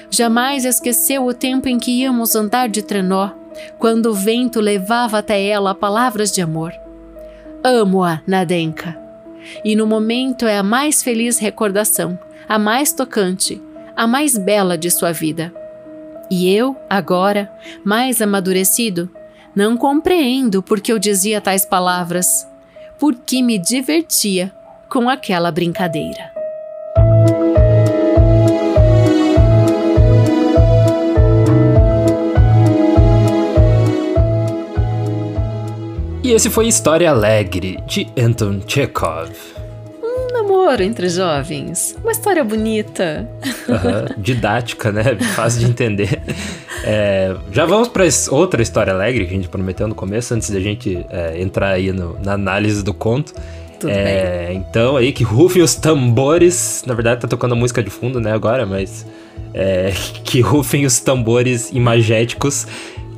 Jamais 0.10 0.66
esqueceu 0.66 1.26
o 1.26 1.34
tempo 1.34 1.68
em 1.68 1.80
que 1.80 1.92
íamos 1.92 2.36
andar 2.36 2.68
de 2.68 2.82
trenó, 2.82 3.32
quando 3.80 4.08
o 4.08 4.14
vento 4.14 4.60
levava 4.60 5.20
até 5.20 5.42
ela 5.44 5.74
palavras 5.74 6.32
de 6.32 6.42
amor. 6.42 6.74
Amo-a, 7.64 8.22
Nadenka. 8.28 9.01
E 9.64 9.76
no 9.76 9.86
momento 9.86 10.46
é 10.46 10.58
a 10.58 10.64
mais 10.64 11.02
feliz 11.04 11.38
recordação, 11.40 12.18
a 12.48 12.58
mais 12.58 12.92
tocante, 12.92 13.62
a 13.96 14.08
mais 14.08 14.38
bela 14.38 14.78
de 14.78 14.90
sua 14.90 15.12
vida. 15.12 15.54
E 16.30 16.54
eu, 16.54 16.76
agora, 16.90 17.52
mais 17.84 18.22
amadurecido, 18.22 19.10
não 19.56 19.76
compreendo 19.76 20.64
por 20.64 20.80
que 20.80 20.92
eu 20.92 21.00
dizia 21.00 21.42
tais 21.42 21.66
palavras, 21.66 22.48
porque 23.00 23.42
me 23.42 23.58
divertia 23.58 24.52
com 24.90 25.10
aquela 25.10 25.52
brincadeira. 25.52 26.41
E 36.32 36.34
esse 36.34 36.50
foi 36.50 36.66
História 36.66 37.10
Alegre, 37.10 37.78
de 37.86 38.08
Anton 38.18 38.62
Chekhov 38.66 39.34
namoro 40.32 40.82
entre 40.82 41.10
jovens. 41.10 41.94
Uma 42.02 42.14
história 42.14 42.42
bonita. 42.42 43.30
Uhum, 43.68 44.16
didática, 44.18 44.94
né? 44.94 45.04
Fácil 45.36 45.60
de 45.60 45.66
entender. 45.66 46.22
É, 46.86 47.36
já 47.52 47.66
vamos 47.66 47.90
para 47.90 48.06
outra 48.30 48.62
história 48.62 48.94
alegre 48.94 49.26
que 49.26 49.34
a 49.34 49.36
gente 49.36 49.50
prometeu 49.50 49.90
no 49.90 49.94
começo, 49.94 50.34
antes 50.34 50.50
da 50.50 50.62
gente 50.62 51.06
é, 51.10 51.42
entrar 51.42 51.72
aí 51.72 51.92
no, 51.92 52.18
na 52.24 52.32
análise 52.32 52.82
do 52.82 52.94
conto. 52.94 53.34
Tudo 53.78 53.90
é, 53.92 54.48
bem. 54.48 54.66
Então 54.70 54.96
aí 54.96 55.12
que 55.12 55.26
rufem 55.26 55.62
os 55.62 55.76
tambores. 55.76 56.82
Na 56.88 56.94
verdade 56.94 57.20
tá 57.20 57.28
tocando 57.28 57.56
a 57.56 57.58
música 57.58 57.84
de 57.84 57.90
fundo, 57.90 58.22
né, 58.22 58.32
agora, 58.32 58.66
mas 58.66 59.06
é, 59.54 59.92
que 60.24 60.40
rufem 60.40 60.86
os 60.86 61.02
tambores 61.02 61.72
imagéticos 61.74 62.66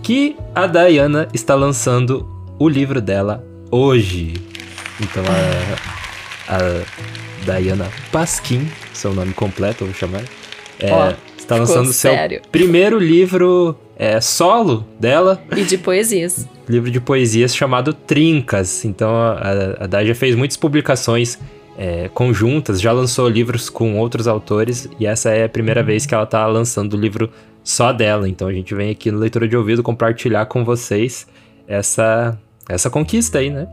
que 0.01 0.36
a 0.55 0.65
Diana 0.65 1.27
está 1.32 1.53
lançando 1.53 2.33
o 2.63 2.70
livro 2.70 3.01
dela 3.01 3.43
hoje. 3.70 4.36
Então 5.01 5.22
a, 6.48 6.55
a 6.55 7.60
Diana 7.60 7.89
Pasquim, 8.10 8.65
seu 8.93 9.13
nome 9.13 9.34
completo, 9.34 9.84
vou 9.84 9.93
chamar. 9.93 10.22
É, 10.79 10.93
oh, 10.93 11.13
está 11.38 11.58
lançando 11.58 11.91
sério. 11.91 12.39
seu 12.41 12.51
primeiro 12.51 12.98
livro 12.98 13.77
é, 13.98 14.22
solo 14.22 14.88
dela. 14.98 15.43
E 15.58 15.63
de 15.65 15.77
poesias. 15.77 16.48
livro 16.70 16.89
de 16.89 17.01
poesias 17.01 17.53
chamado 17.53 17.93
Trincas. 17.93 18.86
Então 18.86 19.13
a, 19.13 19.84
a 19.84 19.88
Dai 19.88 20.08
já 20.08 20.15
fez 20.15 20.34
muitas 20.34 20.55
publicações 20.55 21.38
é, 21.77 22.10
conjuntas, 22.13 22.79
já 22.79 22.93
lançou 22.93 23.27
livros 23.27 23.70
com 23.70 23.98
outros 24.00 24.25
autores 24.25 24.88
e 24.98 25.05
essa 25.05 25.32
é 25.32 25.43
a 25.43 25.50
primeira 25.50 25.84
vez 25.84 26.05
que 26.05 26.13
ela 26.13 26.24
está 26.24 26.48
lançando 26.48 26.93
o 26.93 26.98
livro 26.98 27.29
só 27.62 27.91
dela. 27.91 28.29
Então 28.29 28.48
a 28.48 28.53
gente 28.53 28.74
vem 28.74 28.89
aqui 28.89 29.12
no 29.12 29.20
Leitura 29.20 29.50
de 29.50 29.58
Ouvido 29.58 29.84
compartilhar 29.84 30.46
com 30.46 30.63
vocês 30.63 31.27
essa, 31.67 32.38
essa 32.70 32.89
conquista 32.89 33.39
aí, 33.39 33.50
né? 33.50 33.67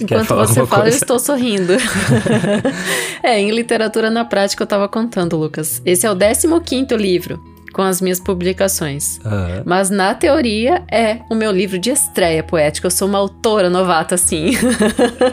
Enquanto 0.00 0.34
você 0.34 0.66
fala, 0.66 0.82
coisa? 0.82 0.96
eu 0.96 1.00
estou 1.00 1.18
sorrindo. 1.18 1.74
é, 3.22 3.38
em 3.38 3.50
literatura 3.50 4.10
na 4.10 4.24
prática 4.24 4.62
eu 4.62 4.64
estava 4.64 4.88
contando, 4.88 5.36
Lucas. 5.36 5.80
Esse 5.84 6.06
é 6.06 6.10
o 6.10 6.16
15 6.60 6.96
livro 6.96 7.40
com 7.74 7.82
as 7.82 8.00
minhas 8.00 8.20
publicações. 8.20 9.18
Uhum. 9.24 9.62
Mas 9.66 9.90
na 9.90 10.14
teoria 10.14 10.84
é 10.90 11.18
o 11.28 11.34
meu 11.34 11.50
livro 11.50 11.76
de 11.76 11.90
estreia 11.90 12.42
poética. 12.42 12.86
Eu 12.86 12.90
sou 12.90 13.08
uma 13.08 13.18
autora 13.18 13.68
novata, 13.68 14.14
assim. 14.14 14.52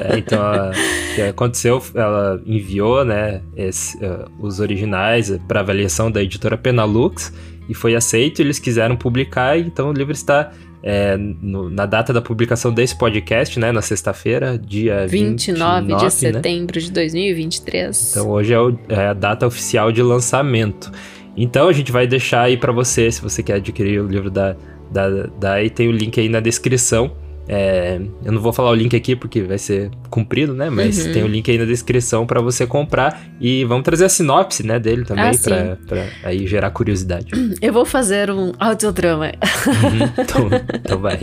é, 0.10 0.18
então, 0.18 0.42
o 0.42 1.16
que 1.16 1.22
aconteceu, 1.22 1.82
ela 1.94 2.42
enviou, 2.46 3.06
né, 3.06 3.42
esse, 3.56 3.96
uh, 3.98 4.26
os 4.40 4.60
originais 4.60 5.32
para 5.48 5.60
avaliação 5.60 6.12
da 6.12 6.22
editora 6.22 6.58
Penalux 6.58 7.32
e 7.70 7.76
foi 7.76 7.96
aceito. 7.96 8.42
Eles 8.42 8.58
quiseram 8.58 8.98
publicar, 8.98 9.58
então 9.58 9.90
o 9.90 9.94
livro 9.94 10.12
está 10.12 10.52
é, 10.84 11.16
no, 11.18 11.70
na 11.70 11.86
data 11.86 12.12
da 12.12 12.22
publicação 12.22 12.74
desse 12.74 12.96
podcast, 12.96 13.60
né, 13.60 13.72
na 13.72 13.82
sexta-feira, 13.82 14.58
dia 14.58 15.08
29, 15.08 15.88
29 15.88 15.96
de 15.96 16.04
né? 16.04 16.10
setembro 16.10 16.80
de 16.80 16.92
2023. 16.92 18.12
Então 18.12 18.30
hoje 18.30 18.54
é, 18.54 18.60
o, 18.60 18.78
é, 18.90 19.08
a 19.08 19.14
data 19.14 19.46
oficial 19.46 19.92
de 19.92 20.02
lançamento. 20.02 20.92
Então 21.38 21.68
a 21.68 21.74
gente 21.74 21.92
vai 21.92 22.08
deixar 22.08 22.42
aí 22.44 22.58
para 22.58 22.72
você, 22.72 23.12
se 23.12 23.22
você 23.22 23.42
quer 23.44 23.56
adquirir 23.56 24.02
o 24.02 24.08
livro 24.08 24.30
da, 24.30 24.56
da, 24.92 25.10
da 25.40 25.54
aí 25.54 25.70
tem 25.70 25.88
o 25.88 25.92
link 25.92 26.20
aí 26.20 26.28
na 26.28 26.40
descrição. 26.40 27.12
É, 27.54 28.00
eu 28.24 28.32
não 28.32 28.40
vou 28.40 28.54
falar 28.54 28.70
o 28.70 28.74
link 28.74 28.96
aqui 28.96 29.14
porque 29.14 29.42
vai 29.42 29.58
ser 29.58 29.92
comprido, 30.10 30.54
né? 30.54 30.70
Mas 30.70 31.06
uhum. 31.06 31.12
tem 31.12 31.22
o 31.22 31.28
link 31.28 31.52
aí 31.52 31.58
na 31.58 31.66
descrição 31.66 32.26
para 32.26 32.40
você 32.40 32.66
comprar 32.66 33.22
e 33.42 33.66
vamos 33.66 33.84
trazer 33.84 34.06
a 34.06 34.10
sinopse, 34.10 34.66
né, 34.66 34.80
dele 34.80 35.04
também 35.04 35.26
ah, 35.26 35.78
para 35.86 36.08
aí 36.24 36.48
gerar 36.48 36.72
curiosidade. 36.72 37.34
Eu 37.62 37.74
vou 37.74 37.84
fazer 37.84 38.32
um 38.32 38.54
audiodrama. 38.58 39.26
Uhum, 39.26 40.12
então, 40.24 40.50
então 40.74 41.00
vai. 41.00 41.20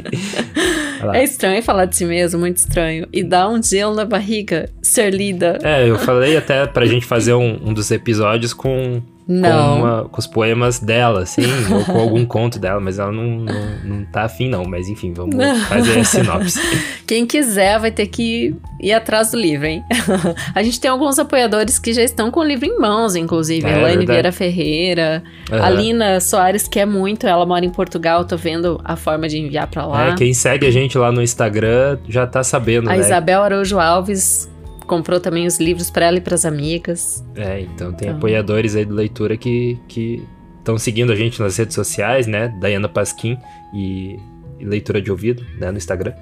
vai 1.00 1.20
é 1.20 1.25
estranho 1.25 1.62
falar 1.62 1.87
de 1.87 1.97
si 1.97 2.04
mesmo, 2.04 2.40
muito 2.40 2.58
estranho. 2.58 3.08
E 3.11 3.25
dá 3.25 3.49
um 3.49 3.62
gelo 3.62 3.94
na 3.94 4.04
barriga 4.04 4.68
ser 4.82 5.14
lida. 5.14 5.58
É, 5.62 5.88
eu 5.88 5.99
falei 5.99 6.37
até 6.37 6.66
pra 6.66 6.85
gente 6.85 7.06
fazer 7.06 7.32
um, 7.32 7.70
um 7.70 7.73
dos 7.73 7.90
episódios 7.90 8.52
com 8.52 9.00
não. 9.28 9.50
Com, 9.50 9.82
uma, 9.82 10.04
com, 10.08 10.18
os 10.18 10.26
poemas 10.26 10.80
dela, 10.80 11.20
assim, 11.20 11.42
ou 11.70 11.85
com 11.85 11.99
algum 12.00 12.25
conto 12.25 12.58
dela, 12.58 12.80
mas 12.80 12.99
ela 12.99 13.12
não, 13.12 13.40
não, 13.40 13.78
não 13.85 14.04
tá 14.06 14.23
afim, 14.23 14.49
não. 14.49 14.64
Mas 14.64 14.88
enfim, 14.88 15.12
vamos 15.12 15.37
fazer 15.68 15.99
a 15.99 16.04
sinopse. 16.04 16.58
Quem 17.06 17.26
quiser 17.26 17.78
vai 17.78 17.90
ter 17.90 18.06
que 18.06 18.56
ir 18.80 18.92
atrás 18.92 19.30
do 19.30 19.38
livro, 19.38 19.66
hein? 19.66 19.85
a 20.54 20.62
gente 20.62 20.80
tem 20.80 20.90
alguns 20.90 21.18
apoiadores 21.18 21.78
que 21.78 21.92
já 21.92 22.02
estão 22.02 22.30
com 22.30 22.40
o 22.40 22.44
livro 22.44 22.64
em 22.64 22.78
mãos, 22.78 23.14
inclusive. 23.14 23.66
É, 23.66 23.78
Elaine 23.78 24.06
Vieira 24.06 24.32
Ferreira, 24.32 25.23
uhum. 25.50 25.62
a 25.62 25.68
Lina 25.68 26.20
Soares 26.20 26.66
quer 26.66 26.87
muito, 26.87 27.26
ela 27.26 27.44
mora 27.44 27.66
em 27.66 27.70
Portugal, 27.70 28.25
tô 28.25 28.37
vendo 28.37 28.80
a 28.82 28.97
forma 28.97 29.28
de 29.28 29.38
enviar 29.38 29.66
para 29.66 29.85
lá. 29.85 30.08
É, 30.08 30.14
quem 30.14 30.32
segue 30.32 30.66
a 30.66 30.70
gente 30.70 30.97
lá 30.97 31.12
no 31.12 31.23
Instagram 31.23 31.99
já 32.08 32.26
tá 32.26 32.42
sabendo, 32.42 32.88
a 32.88 32.94
né? 32.94 33.00
Isabel 33.00 33.42
Araújo 33.42 33.78
Alves 33.78 34.49
comprou 34.88 35.21
também 35.21 35.47
os 35.47 35.61
livros 35.61 35.90
para 35.90 36.07
ela 36.07 36.18
e 36.18 36.21
para 36.21 36.35
as 36.35 36.45
amigas. 36.45 37.25
É, 37.37 37.61
então 37.61 37.92
tem 37.92 38.09
então. 38.09 38.18
apoiadores 38.18 38.75
aí 38.75 38.85
do 38.85 38.95
leitura 38.95 39.37
que 39.37 39.78
que 39.87 40.21
estão 40.59 40.76
seguindo 40.76 41.12
a 41.12 41.16
gente 41.16 41.40
nas 41.40 41.57
redes 41.57 41.75
sociais, 41.75 42.26
né? 42.26 42.49
Dayana 42.61 42.88
Pasquim 42.88 43.38
e 43.73 44.18
leitura 44.61 45.00
de 45.00 45.11
ouvido, 45.11 45.45
né, 45.59 45.71
no 45.71 45.78
Instagram. 45.78 46.12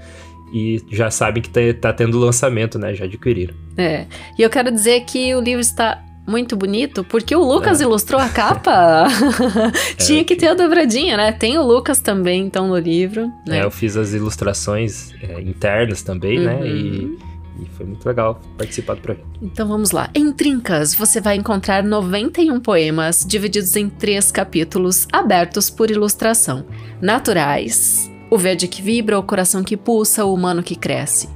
E 0.54 0.80
já 0.92 1.10
sabem 1.10 1.42
que 1.42 1.50
tá, 1.50 1.60
tá 1.80 1.92
tendo 1.92 2.18
lançamento, 2.18 2.78
né? 2.78 2.94
Já 2.94 3.06
adquiriram. 3.06 3.54
É. 3.76 4.06
E 4.38 4.42
eu 4.42 4.50
quero 4.50 4.70
dizer 4.70 5.00
que 5.00 5.34
o 5.34 5.40
livro 5.40 5.60
está 5.60 6.00
muito 6.26 6.56
bonito, 6.56 7.04
porque 7.04 7.34
o 7.34 7.42
Lucas 7.42 7.80
é. 7.80 7.84
ilustrou 7.84 8.20
a 8.20 8.28
capa. 8.28 9.06
Tinha 9.98 10.20
é, 10.20 10.24
que 10.24 10.36
ter 10.36 10.48
a 10.48 10.54
dobradinha, 10.54 11.16
né? 11.16 11.32
Tem 11.32 11.58
o 11.58 11.62
Lucas 11.62 12.00
também, 12.00 12.42
então, 12.42 12.68
no 12.68 12.78
livro. 12.78 13.30
Né? 13.46 13.60
É, 13.60 13.64
eu 13.64 13.70
fiz 13.70 13.96
as 13.96 14.12
ilustrações 14.12 15.12
é, 15.22 15.40
internas 15.40 16.02
também, 16.02 16.38
né? 16.38 16.54
uhum. 16.54 16.60
né? 16.60 16.68
E, 16.68 17.18
e, 17.60 17.66
foi 17.76 17.86
muito 17.86 18.06
legal 18.06 18.40
participar 18.56 18.94
do 18.94 19.02
projeto. 19.02 19.26
Então 19.42 19.66
vamos 19.66 19.90
lá. 19.90 20.10
Em 20.14 20.32
Trincas, 20.32 20.94
você 20.94 21.20
vai 21.20 21.36
encontrar 21.36 21.82
91 21.82 22.60
poemas 22.60 23.24
divididos 23.26 23.76
em 23.76 23.88
três 23.88 24.30
capítulos, 24.30 25.06
abertos 25.12 25.70
por 25.70 25.90
ilustração. 25.90 26.66
Naturais, 27.00 28.10
o 28.30 28.38
verde 28.38 28.68
que 28.68 28.82
vibra, 28.82 29.18
o 29.18 29.22
coração 29.22 29.62
que 29.62 29.76
pulsa, 29.76 30.24
o 30.24 30.34
humano 30.34 30.62
que 30.62 30.76
cresce. 30.76 31.28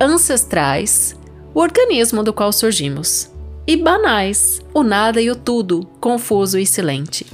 Ancestrais, 0.00 1.16
o 1.54 1.60
organismo 1.60 2.22
do 2.22 2.32
qual 2.32 2.52
surgimos 2.52 3.30
e 3.66 3.76
banais, 3.76 4.60
o 4.72 4.82
nada 4.82 5.20
e 5.20 5.30
o 5.30 5.34
tudo, 5.34 5.84
confuso 6.00 6.58
e 6.58 6.64
silente. 6.64 7.26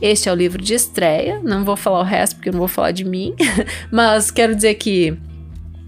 Este 0.00 0.28
é 0.28 0.32
o 0.32 0.34
livro 0.34 0.60
de 0.60 0.74
estreia, 0.74 1.40
não 1.42 1.64
vou 1.64 1.76
falar 1.76 2.00
o 2.00 2.04
resto 2.04 2.36
porque 2.36 2.48
eu 2.48 2.52
não 2.52 2.58
vou 2.58 2.68
falar 2.68 2.90
de 2.90 3.04
mim, 3.04 3.34
mas 3.90 4.30
quero 4.30 4.54
dizer 4.54 4.74
que 4.74 5.16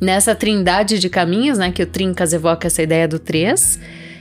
nessa 0.00 0.34
trindade 0.34 0.98
de 0.98 1.08
caminhos, 1.08 1.58
né, 1.58 1.70
que 1.72 1.82
o 1.82 1.86
Trincas 1.86 2.32
evoca 2.32 2.66
essa 2.66 2.82
ideia 2.82 3.08
do 3.08 3.18
três, 3.18 3.78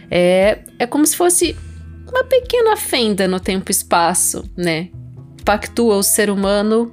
é, 0.09 0.59
é 0.79 0.87
como 0.87 1.05
se 1.05 1.15
fosse 1.15 1.55
uma 2.07 2.23
pequena 2.23 2.75
fenda 2.75 3.27
no 3.27 3.39
tempo 3.39 3.69
e 3.69 3.73
espaço, 3.73 4.49
né? 4.55 4.89
Pactua 5.43 5.97
o 5.97 6.03
ser 6.03 6.29
humano 6.29 6.91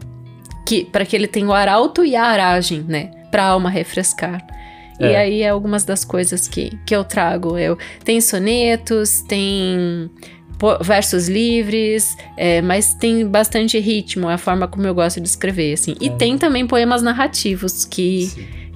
que 0.66 0.84
para 0.84 1.04
que 1.04 1.14
ele 1.14 1.28
tenha 1.28 1.46
o 1.46 1.52
arauto 1.52 2.04
e 2.04 2.16
a 2.16 2.24
aragem, 2.24 2.84
né, 2.86 3.10
para 3.30 3.44
a 3.44 3.48
alma 3.48 3.70
refrescar. 3.70 4.44
É. 4.98 5.10
E 5.10 5.16
aí 5.16 5.42
é 5.42 5.48
algumas 5.48 5.84
das 5.84 6.04
coisas 6.04 6.46
que, 6.46 6.70
que 6.86 6.94
eu 6.94 7.04
trago. 7.04 7.58
Eu 7.58 7.76
tem 8.04 8.20
sonetos, 8.20 9.22
tem 9.22 10.10
versos 10.80 11.28
livres, 11.28 12.16
é, 12.36 12.62
mas 12.62 12.94
tem 12.94 13.26
bastante 13.26 13.78
ritmo, 13.78 14.30
é 14.30 14.34
a 14.34 14.38
forma 14.38 14.68
como 14.68 14.86
eu 14.86 14.94
gosto 14.94 15.20
de 15.20 15.28
escrever, 15.28 15.74
assim. 15.74 15.94
E 16.00 16.08
é. 16.08 16.10
tem 16.12 16.38
também 16.38 16.66
poemas 16.66 17.02
narrativos 17.02 17.84
que 17.84 18.30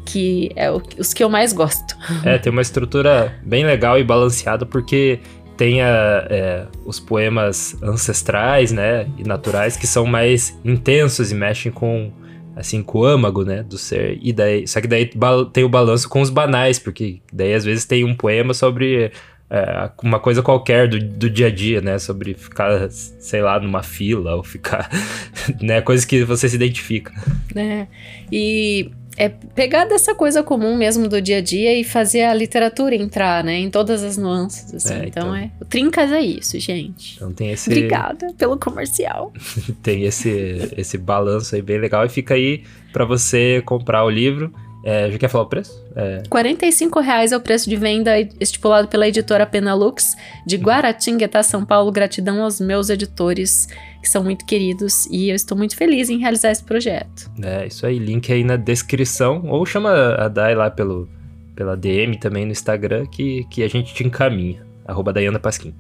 que 0.09 0.51
é 0.57 0.71
o, 0.71 0.83
os 0.99 1.13
que 1.13 1.23
eu 1.23 1.29
mais 1.29 1.53
gosto. 1.53 1.95
É, 2.25 2.39
tem 2.39 2.51
uma 2.51 2.63
estrutura 2.63 3.35
bem 3.45 3.65
legal 3.67 3.99
e 3.99 4.05
balanceada 4.05 4.65
porque 4.65 5.21
tem 5.55 5.83
a, 5.83 6.27
é, 6.31 6.67
os 6.87 6.99
poemas 6.99 7.77
ancestrais, 7.83 8.73
né, 8.73 9.07
e 9.19 9.25
naturais 9.25 9.77
que 9.77 9.87
são 9.87 10.07
mais 10.07 10.59
intensos 10.65 11.31
e 11.31 11.35
mexem 11.35 11.71
com 11.71 12.11
assim, 12.57 12.83
com 12.83 13.01
o 13.01 13.05
âmago, 13.05 13.45
né, 13.45 13.63
do 13.63 13.79
ser. 13.79 14.19
E 14.21 14.33
daí, 14.33 14.67
só 14.67 14.81
que 14.81 14.89
daí 14.89 15.09
tem 15.53 15.63
o 15.63 15.69
balanço 15.69 16.09
com 16.09 16.21
os 16.21 16.31
banais, 16.31 16.79
porque 16.79 17.21
daí 17.33 17.55
às 17.55 17.65
vezes 17.65 17.85
tem 17.85 18.03
um 18.05 18.17
poema 18.17 18.53
sobre 18.53 19.13
é, 19.51 19.91
uma 20.03 20.19
coisa 20.19 20.43
qualquer 20.43 20.89
do, 20.89 20.99
do 20.99 21.31
dia 21.31 21.47
a 21.47 21.51
dia, 21.51 21.81
né, 21.81 21.99
sobre 21.99 22.35
ficar, 22.35 22.91
sei 22.91 23.43
lá, 23.43 23.61
numa 23.61 23.83
fila 23.83 24.35
ou 24.35 24.43
ficar, 24.43 24.91
né, 25.61 25.81
coisas 25.81 26.05
que 26.05 26.25
você 26.25 26.49
se 26.49 26.57
identifica. 26.57 27.13
É, 27.55 27.87
e 28.33 28.91
é 29.19 29.29
pegar 29.29 29.85
dessa 29.85 30.15
coisa 30.15 30.45
comum 30.45 30.77
mesmo 30.77 31.09
do 31.09 31.21
dia 31.21 31.39
a 31.39 31.41
dia 31.41 31.75
e 31.79 31.83
fazer 31.83 32.23
a 32.23 32.33
literatura 32.33 32.95
entrar, 32.95 33.43
né? 33.43 33.59
Em 33.59 33.69
todas 33.69 34.05
as 34.05 34.17
nuances, 34.17 34.73
assim. 34.73 34.95
É, 34.95 35.07
então, 35.09 35.09
então, 35.09 35.35
é. 35.35 35.51
O 35.61 35.65
Trincas 35.65 36.13
é 36.13 36.21
isso, 36.21 36.59
gente. 36.61 37.17
Então 37.17 37.33
tem 37.33 37.51
esse. 37.51 37.69
Obrigada 37.69 38.33
pelo 38.39 38.57
comercial. 38.57 39.33
tem 39.83 40.05
esse, 40.05 40.73
esse 40.77 40.97
balanço 40.97 41.57
aí 41.57 41.61
bem 41.61 41.79
legal. 41.79 42.07
E 42.07 42.09
fica 42.09 42.35
aí 42.35 42.63
para 42.93 43.05
você 43.05 43.61
comprar 43.67 44.05
o 44.05 44.11
livro. 44.11 44.53
É, 44.85 45.11
já 45.11 45.19
quer 45.19 45.29
falar 45.29 45.45
o 45.45 45.49
preço? 45.49 45.85
É... 45.97 46.23
R$ 46.33 47.03
reais 47.03 47.33
é 47.33 47.37
o 47.37 47.41
preço 47.41 47.69
de 47.69 47.75
venda 47.75 48.13
estipulado 48.39 48.87
pela 48.87 49.09
editora 49.09 49.45
Penalux 49.45 50.17
de 50.47 50.57
Guaratinguetá, 50.57 51.43
São 51.43 51.65
Paulo. 51.65 51.91
Gratidão 51.91 52.41
aos 52.41 52.61
meus 52.61 52.89
editores 52.89 53.67
que 54.03 54.09
são 54.09 54.23
muito 54.23 54.45
queridos 54.45 55.07
e 55.07 55.29
eu 55.29 55.35
estou 55.35 55.57
muito 55.57 55.77
feliz 55.77 56.09
em 56.09 56.19
realizar 56.19 56.51
esse 56.51 56.63
projeto. 56.63 57.31
É, 57.43 57.67
isso 57.67 57.87
aí, 57.87 57.99
link 57.99 58.33
aí 58.33 58.45
na 58.45 58.57
descrição 58.57 59.45
ou 59.47 59.65
chama 59.67 60.15
a 60.15 60.29
Dai 60.29 60.55
lá 60.55 60.71
pelo, 60.71 61.09
pela 61.55 61.77
DM 61.77 62.17
também 62.19 62.45
no 62.45 62.53
Instagram 62.53 63.07
que, 63.07 63.45
que 63.51 63.63
a 63.63 63.69
gente 63.69 63.93
te 63.95 64.05
encaminha, 64.05 64.65
arroba 64.87 65.13
Dayana 65.13 65.39
Pasquim. 65.39 65.75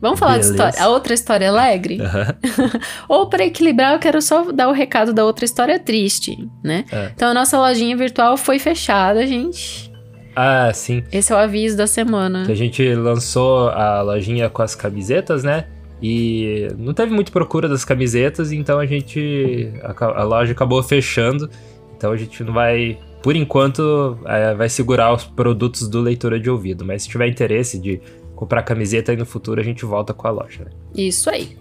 Vamos 0.00 0.18
falar 0.18 0.32
Beleza. 0.32 0.50
de 0.50 0.54
história, 0.54 0.82
a 0.82 0.88
outra 0.88 1.14
história 1.14 1.48
alegre? 1.48 1.98
Uhum. 2.00 2.80
Ou 3.08 3.28
para 3.28 3.44
equilibrar, 3.44 3.94
eu 3.94 3.98
quero 3.98 4.22
só 4.22 4.52
dar 4.52 4.68
o 4.68 4.72
recado 4.72 5.12
da 5.12 5.24
outra 5.24 5.44
história 5.44 5.78
triste, 5.78 6.36
né? 6.62 6.84
É. 6.92 7.10
Então 7.14 7.30
a 7.30 7.34
nossa 7.34 7.58
lojinha 7.58 7.96
virtual 7.96 8.36
foi 8.36 8.58
fechada, 8.58 9.26
gente. 9.26 9.90
Ah, 10.36 10.70
sim. 10.72 11.02
Esse 11.10 11.32
é 11.32 11.34
o 11.34 11.38
aviso 11.38 11.76
da 11.76 11.88
semana. 11.88 12.46
Que 12.46 12.52
a 12.52 12.56
gente 12.56 12.94
lançou 12.94 13.70
a 13.70 14.00
lojinha 14.02 14.48
com 14.48 14.62
as 14.62 14.76
camisetas, 14.76 15.42
né? 15.42 15.64
E 16.00 16.68
não 16.78 16.94
teve 16.94 17.12
muita 17.12 17.32
procura 17.32 17.68
das 17.68 17.84
camisetas, 17.84 18.52
então 18.52 18.78
a 18.78 18.86
gente. 18.86 19.72
A, 19.82 20.20
a 20.20 20.24
loja 20.24 20.52
acabou 20.52 20.82
fechando. 20.82 21.50
Então 21.96 22.12
a 22.12 22.16
gente 22.16 22.42
não 22.44 22.52
vai. 22.52 22.98
Por 23.22 23.34
enquanto, 23.34 24.16
é, 24.26 24.54
vai 24.54 24.68
segurar 24.68 25.12
os 25.12 25.24
produtos 25.24 25.88
do 25.88 26.00
leitura 26.00 26.38
de 26.38 26.48
ouvido. 26.48 26.84
Mas 26.84 27.02
se 27.02 27.08
tiver 27.08 27.26
interesse 27.26 27.78
de 27.78 28.00
comprar 28.36 28.62
camiseta 28.62 29.10
aí 29.10 29.18
no 29.18 29.26
futuro, 29.26 29.60
a 29.60 29.64
gente 29.64 29.84
volta 29.84 30.14
com 30.14 30.28
a 30.28 30.30
loja. 30.30 30.64
Né? 30.64 30.70
Isso 30.94 31.28
aí. 31.28 31.56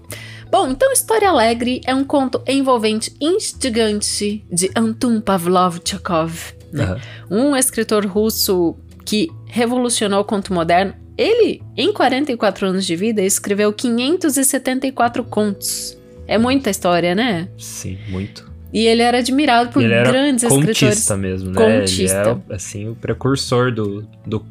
Bom, 0.52 0.69
então 0.69 0.91
História 0.93 1.30
Alegre 1.30 1.82
é 1.86 1.93
um 1.93 2.06
conto 2.06 2.41
envolvente 2.47 3.13
instigante 3.19 4.45
de 4.50 4.69
Anton 4.76 5.19
Pavlov 5.19 5.80
Chekhov, 5.84 6.54
né? 6.71 7.02
uhum. 7.30 7.50
um 7.50 7.56
escritor 7.56 8.06
russo 8.06 8.76
que 9.04 9.28
revolucionou 9.47 10.21
o 10.21 10.23
conto 10.23 10.54
moderno 10.54 10.93
ele, 11.17 11.62
em 11.75 11.91
44 11.91 12.67
anos 12.67 12.86
de 12.86 12.95
vida, 12.95 13.21
escreveu 13.21 13.73
574 13.73 15.23
contos. 15.23 15.97
É 16.27 16.38
muita 16.38 16.69
história, 16.69 17.15
né? 17.15 17.47
Sim, 17.58 17.97
muito. 18.10 18.51
E 18.71 18.86
ele 18.86 19.01
era 19.01 19.19
admirado 19.19 19.71
por 19.71 19.82
ele 19.82 19.89
grandes 19.89 20.43
era 20.43 20.53
escritores. 20.53 20.80
Contista 20.80 21.17
mesmo, 21.17 21.51
né? 21.51 21.80
Contista. 21.80 22.21
Ele 22.21 22.41
é, 22.49 22.56
assim, 22.56 22.89
o 22.89 22.95
precursor 22.95 23.71
do, 23.71 24.08
do, 24.25 24.45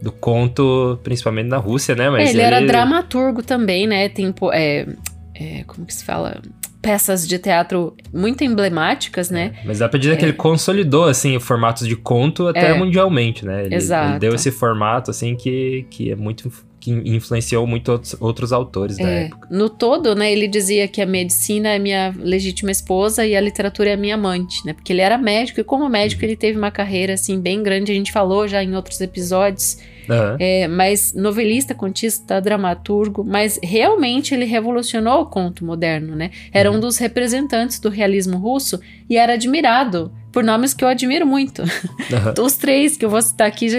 do 0.00 0.12
conto, 0.12 0.98
principalmente 1.02 1.48
na 1.48 1.56
Rússia, 1.56 1.94
né? 1.94 2.10
Mas 2.10 2.30
ele, 2.30 2.38
ele, 2.38 2.42
era 2.42 2.60
dramaturgo 2.64 3.42
também, 3.42 3.86
né? 3.86 4.08
Tem, 4.08 4.32
é, 4.52 4.86
é, 5.34 5.64
como 5.66 5.86
que 5.86 5.94
se 5.94 6.04
fala? 6.04 6.40
Peças 6.84 7.26
de 7.26 7.38
teatro 7.38 7.96
muito 8.12 8.44
emblemáticas, 8.44 9.30
né? 9.30 9.52
É, 9.62 9.66
mas 9.66 9.78
dá 9.78 9.88
pra 9.88 9.98
dizer 9.98 10.12
é. 10.12 10.16
que 10.16 10.24
ele 10.24 10.34
consolidou, 10.34 11.04
assim, 11.04 11.38
formatos 11.40 11.88
de 11.88 11.96
conto 11.96 12.46
até 12.46 12.70
é. 12.70 12.74
mundialmente, 12.74 13.44
né? 13.44 13.64
Ele, 13.64 13.74
Exato. 13.74 14.12
Ele 14.12 14.18
deu 14.18 14.34
esse 14.34 14.50
formato, 14.50 15.10
assim, 15.10 15.34
que, 15.34 15.86
que 15.90 16.12
é 16.12 16.16
muito 16.16 16.50
que 16.84 16.90
influenciou 16.90 17.66
muito 17.66 17.90
outros, 17.90 18.16
outros 18.20 18.52
autores 18.52 18.98
da 18.98 19.08
é. 19.08 19.24
época. 19.24 19.48
No 19.50 19.70
todo, 19.70 20.14
né, 20.14 20.30
ele 20.30 20.46
dizia 20.46 20.86
que 20.86 21.00
a 21.00 21.06
medicina 21.06 21.70
é 21.70 21.78
minha 21.78 22.14
legítima 22.18 22.70
esposa 22.70 23.26
e 23.26 23.34
a 23.34 23.40
literatura 23.40 23.88
é 23.88 23.96
minha 23.96 24.16
amante, 24.16 24.64
né? 24.66 24.74
Porque 24.74 24.92
ele 24.92 25.00
era 25.00 25.16
médico 25.16 25.60
e 25.60 25.64
como 25.64 25.88
médico 25.88 26.20
uhum. 26.20 26.28
ele 26.28 26.36
teve 26.36 26.58
uma 26.58 26.70
carreira 26.70 27.14
assim 27.14 27.40
bem 27.40 27.62
grande, 27.62 27.90
a 27.90 27.94
gente 27.94 28.12
falou 28.12 28.46
já 28.46 28.62
em 28.62 28.76
outros 28.76 29.00
episódios. 29.00 29.78
Uhum. 30.08 30.36
É, 30.38 30.68
mas 30.68 31.12
novelista, 31.14 31.74
contista, 31.74 32.40
dramaturgo, 32.40 33.24
mas 33.24 33.58
realmente 33.62 34.34
ele 34.34 34.44
revolucionou 34.44 35.22
o 35.22 35.26
conto 35.26 35.64
moderno, 35.64 36.14
né? 36.14 36.30
Era 36.52 36.70
uhum. 36.70 36.76
um 36.76 36.80
dos 36.80 36.98
representantes 36.98 37.78
do 37.78 37.88
realismo 37.88 38.36
russo 38.36 38.80
e 39.08 39.16
era 39.16 39.34
admirado 39.34 40.12
por 40.32 40.42
nomes 40.42 40.74
que 40.74 40.84
eu 40.84 40.88
admiro 40.88 41.26
muito. 41.26 41.62
Uhum. 41.62 42.44
Os 42.44 42.56
três 42.56 42.96
que 42.96 43.04
eu 43.04 43.10
vou 43.10 43.22
citar 43.22 43.46
aqui 43.46 43.68
já 43.68 43.78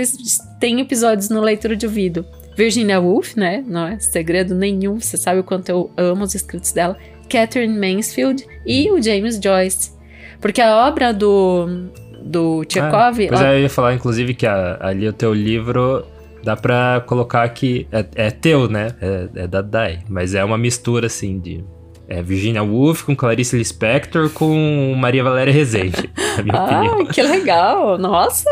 tem 0.60 0.80
episódios 0.80 1.30
no 1.30 1.42
Leitura 1.42 1.76
de 1.76 1.86
Ouvido. 1.86 2.26
Virginia 2.56 3.00
Woolf, 3.00 3.36
né? 3.36 3.64
Não 3.68 3.86
é 3.86 4.00
segredo 4.00 4.56
nenhum, 4.56 5.00
você 5.00 5.18
sabe 5.18 5.42
o 5.42 5.44
quanto 5.44 5.70
eu 5.70 5.92
amo 5.98 6.24
os 6.24 6.34
escritos 6.34 6.72
dela. 6.72 6.98
Catherine 7.30 7.78
Mansfield 7.78 8.46
e 8.66 8.90
o 8.92 9.02
James 9.02 9.40
Joyce. 9.44 9.92
Porque 10.40 10.62
a 10.62 10.88
obra 10.88 11.14
do, 11.14 11.90
do 12.24 12.64
Chekhov... 12.70 13.20
Ah, 13.20 13.28
pois 13.30 13.42
é, 13.42 13.56
eu 13.56 13.62
ia 13.62 13.70
falar, 13.70 13.94
inclusive, 13.94 14.34
que 14.34 14.46
a, 14.46 14.78
ali 14.80 15.08
o 15.08 15.14
teu 15.14 15.34
livro 15.34 16.06
dá 16.46 16.56
pra 16.56 17.04
colocar 17.08 17.50
que 17.50 17.88
é, 17.92 18.06
é 18.16 18.32
teu, 18.32 18.70
né? 18.70 18.90
É, 19.02 19.30
é, 19.44 19.48
da 19.48 19.62
Dai, 19.64 20.04
mas 20.08 20.36
é 20.36 20.44
uma 20.44 20.60
mistura, 20.60 21.08
assim, 21.08 21.40
de 21.40 21.64
é 22.08 22.22
Virginia 22.22 22.62
Woolf 22.62 23.02
com 23.02 23.16
Clarice 23.16 23.58
Lispector 23.58 24.30
com 24.30 24.94
Maria 24.96 25.24
Valéria 25.24 25.52
Rezende, 25.52 26.08
na 26.38 26.44
minha 26.44 26.54
ah, 26.62 26.66
opinião. 26.66 27.06
que 27.08 27.20
legal! 27.24 27.98
Nossa, 27.98 28.48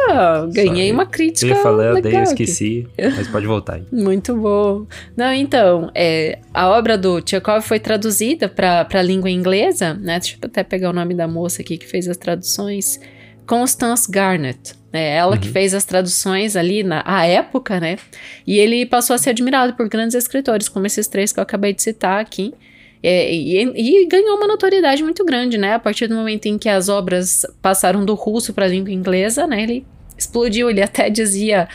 ganhei 0.51 0.91
uma 0.91 1.05
crítica 1.05 1.45
Eu 1.45 1.55
ia 1.55 1.61
falar, 1.61 2.01
daí 2.01 2.15
eu 2.15 2.23
esqueci, 2.23 2.87
mas 2.97 3.27
pode 3.27 3.45
voltar. 3.45 3.75
Aí. 3.75 3.83
Muito 3.93 4.35
bom. 4.35 4.87
Não, 5.15 5.31
então, 5.31 5.91
é, 5.93 6.39
a 6.51 6.67
obra 6.67 6.97
do 6.97 7.21
Tchekov 7.21 7.61
foi 7.61 7.79
traduzida 7.79 8.49
para 8.49 8.87
a 8.91 9.01
língua 9.03 9.29
inglesa, 9.29 9.93
né? 9.93 10.17
Deixa 10.17 10.35
eu 10.41 10.47
até 10.47 10.63
pegar 10.63 10.89
o 10.89 10.93
nome 10.93 11.13
da 11.13 11.27
moça 11.27 11.61
aqui 11.61 11.77
que 11.77 11.85
fez 11.85 12.07
as 12.07 12.17
traduções. 12.17 12.99
Constance 13.45 14.09
Garnett. 14.09 14.73
É 14.91 15.15
ela 15.15 15.35
uhum. 15.35 15.41
que 15.41 15.49
fez 15.49 15.73
as 15.73 15.83
traduções 15.83 16.55
ali 16.55 16.83
na 16.83 17.01
a 17.05 17.25
época, 17.25 17.79
né? 17.79 17.97
E 18.45 18.57
ele 18.59 18.85
passou 18.85 19.15
a 19.15 19.17
ser 19.17 19.31
admirado 19.31 19.73
por 19.73 19.89
grandes 19.89 20.15
escritores, 20.15 20.69
como 20.69 20.85
esses 20.85 21.07
três 21.07 21.33
que 21.33 21.39
eu 21.39 21.43
acabei 21.43 21.73
de 21.73 21.81
citar 21.81 22.21
aqui. 22.21 22.53
É, 23.01 23.33
e, 23.33 23.57
e, 23.57 24.07
ganhou 24.07 24.37
uma 24.37 24.47
notoriedade 24.47 25.03
muito 25.03 25.25
grande, 25.25 25.57
né? 25.57 25.73
A 25.73 25.79
partir 25.79 26.07
do 26.07 26.15
momento 26.15 26.45
em 26.45 26.57
que 26.57 26.69
as 26.69 26.89
obras 26.89 27.45
passaram 27.61 28.05
do 28.05 28.13
russo 28.13 28.53
para 28.53 28.65
a 28.65 28.67
língua 28.69 28.91
inglesa, 28.91 29.47
né? 29.47 29.63
Ele 29.63 29.85
explodiu. 30.17 30.69
Ele 30.69 30.81
até 30.81 31.09
dizia 31.09 31.67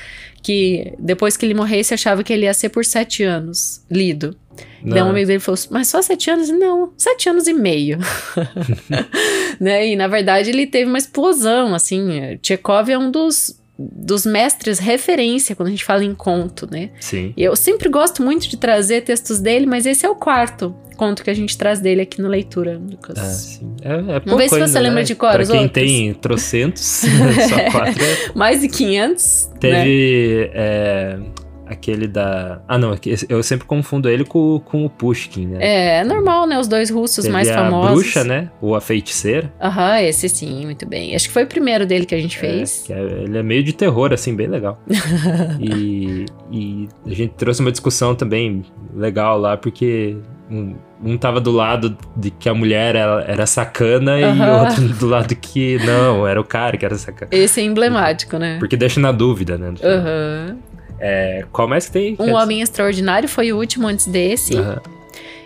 que 0.42 0.94
depois 0.98 1.36
que 1.36 1.44
ele 1.44 1.54
morresse, 1.54 1.92
achava 1.92 2.22
que 2.22 2.32
ele 2.32 2.44
ia 2.44 2.54
ser 2.54 2.68
por 2.68 2.84
sete 2.84 3.24
anos 3.24 3.84
lido. 3.90 4.36
Não. 4.82 4.94
Daí 4.94 5.02
um 5.02 5.10
amigo 5.10 5.26
dele 5.26 5.40
falou, 5.40 5.58
mas 5.70 5.88
só 5.88 6.00
sete 6.02 6.30
anos? 6.30 6.48
Não, 6.50 6.92
sete 6.96 7.28
anos 7.28 7.46
e 7.46 7.52
meio. 7.52 7.98
né? 9.60 9.88
E 9.88 9.96
na 9.96 10.06
verdade 10.06 10.50
ele 10.50 10.66
teve 10.66 10.88
uma 10.88 10.98
explosão, 10.98 11.74
assim. 11.74 12.38
Tchekov 12.40 12.90
é 12.90 12.98
um 12.98 13.10
dos, 13.10 13.60
dos 13.78 14.24
mestres 14.24 14.78
referência 14.78 15.54
quando 15.56 15.68
a 15.68 15.70
gente 15.70 15.84
fala 15.84 16.04
em 16.04 16.14
conto, 16.14 16.68
né? 16.70 16.90
Sim. 17.00 17.32
Eu 17.36 17.54
sempre 17.56 17.88
gosto 17.88 18.22
muito 18.22 18.48
de 18.48 18.56
trazer 18.56 19.02
textos 19.02 19.40
dele, 19.40 19.66
mas 19.66 19.86
esse 19.86 20.04
é 20.06 20.08
o 20.08 20.14
quarto 20.14 20.74
conto 20.96 21.22
que 21.22 21.30
a 21.30 21.34
gente 21.34 21.56
traz 21.56 21.78
dele 21.78 22.00
aqui 22.02 22.20
no 22.20 22.26
Leitura, 22.26 22.76
Lucas. 22.76 23.16
Ah, 23.16 23.24
sim. 23.24 23.72
É, 23.82 23.92
é 24.16 24.20
Vamos 24.20 24.36
ver 24.36 24.48
se 24.48 24.56
ainda, 24.56 24.66
você 24.66 24.80
lembra 24.80 24.98
né? 24.98 25.04
de 25.04 25.14
cor 25.14 25.30
Pra 25.30 25.42
os 25.44 25.48
quem 25.48 25.62
outros. 25.62 25.84
tem 25.86 26.14
trocentos, 26.14 26.82
só 27.48 27.70
quatro. 27.70 28.04
é- 28.04 28.32
Mais 28.34 28.60
de 28.60 28.68
500, 28.68 29.46
né? 29.46 29.58
Teve 29.60 30.50
é, 30.52 31.18
aquele 31.68 32.06
da... 32.08 32.60
Ah, 32.66 32.78
não, 32.78 32.92
aqui- 32.92 33.14
eu 33.28 33.42
sempre 33.42 33.66
confundo 33.66 34.08
ele 34.08 34.24
com, 34.24 34.60
com 34.64 34.84
o 34.84 34.90
Pushkin, 34.90 35.46
né? 35.46 35.58
É, 35.60 35.98
é 35.98 36.04
normal, 36.04 36.46
né? 36.46 36.58
Os 36.58 36.66
dois 36.68 36.90
russos 36.90 37.22
Teve 37.24 37.32
mais 37.32 37.48
a 37.48 37.54
famosos. 37.54 37.92
bruxa, 38.02 38.24
né? 38.24 38.50
Ou 38.60 38.74
a 38.74 38.80
feiticeira. 38.80 39.52
Aham, 39.60 40.00
esse 40.00 40.28
sim, 40.28 40.64
muito 40.64 40.86
bem. 40.86 41.14
Acho 41.14 41.26
que 41.28 41.32
foi 41.34 41.44
o 41.44 41.46
primeiro 41.46 41.86
dele 41.86 42.06
que 42.06 42.14
a 42.14 42.20
gente 42.20 42.38
fez. 42.38 42.84
É, 42.84 42.86
que 42.86 42.92
é- 42.92 43.22
ele 43.24 43.38
é 43.38 43.42
meio 43.42 43.62
de 43.62 43.72
terror, 43.72 44.12
assim, 44.12 44.34
bem 44.34 44.46
legal. 44.46 44.80
e, 45.60 46.26
e 46.50 46.88
a 47.06 47.10
gente 47.14 47.34
trouxe 47.34 47.60
uma 47.60 47.70
discussão 47.70 48.14
também 48.14 48.64
legal 48.94 49.38
lá, 49.38 49.56
porque 49.56 50.16
um, 50.50 50.74
um 51.04 51.16
tava 51.18 51.40
do 51.40 51.50
lado 51.50 51.96
de 52.16 52.30
que 52.30 52.48
a 52.48 52.54
mulher 52.54 52.94
era, 52.96 53.22
era 53.26 53.46
sacana 53.46 54.18
e 54.18 54.24
Aham. 54.24 54.62
outro 54.62 54.88
do 54.88 55.06
lado 55.06 55.34
que 55.36 55.78
não, 55.84 56.26
era 56.26 56.40
o 56.40 56.44
cara 56.44 56.76
que 56.76 56.84
era 56.84 56.94
sacana. 56.96 57.30
Esse 57.32 57.60
é 57.60 57.64
emblemático, 57.64 58.38
né? 58.38 58.56
Porque 58.58 58.76
deixa 58.76 58.98
na 59.00 59.12
dúvida, 59.12 59.58
né? 59.58 59.74
Aham. 59.82 60.56
É, 61.00 61.44
qual 61.52 61.68
mais 61.68 61.86
que 61.86 61.92
tem? 61.92 62.16
Um 62.18 62.34
Homem 62.34 62.60
Extraordinário 62.60 63.28
foi 63.28 63.52
o 63.52 63.56
último 63.58 63.86
antes 63.86 64.06
desse. 64.06 64.56
Aham. 64.56 64.80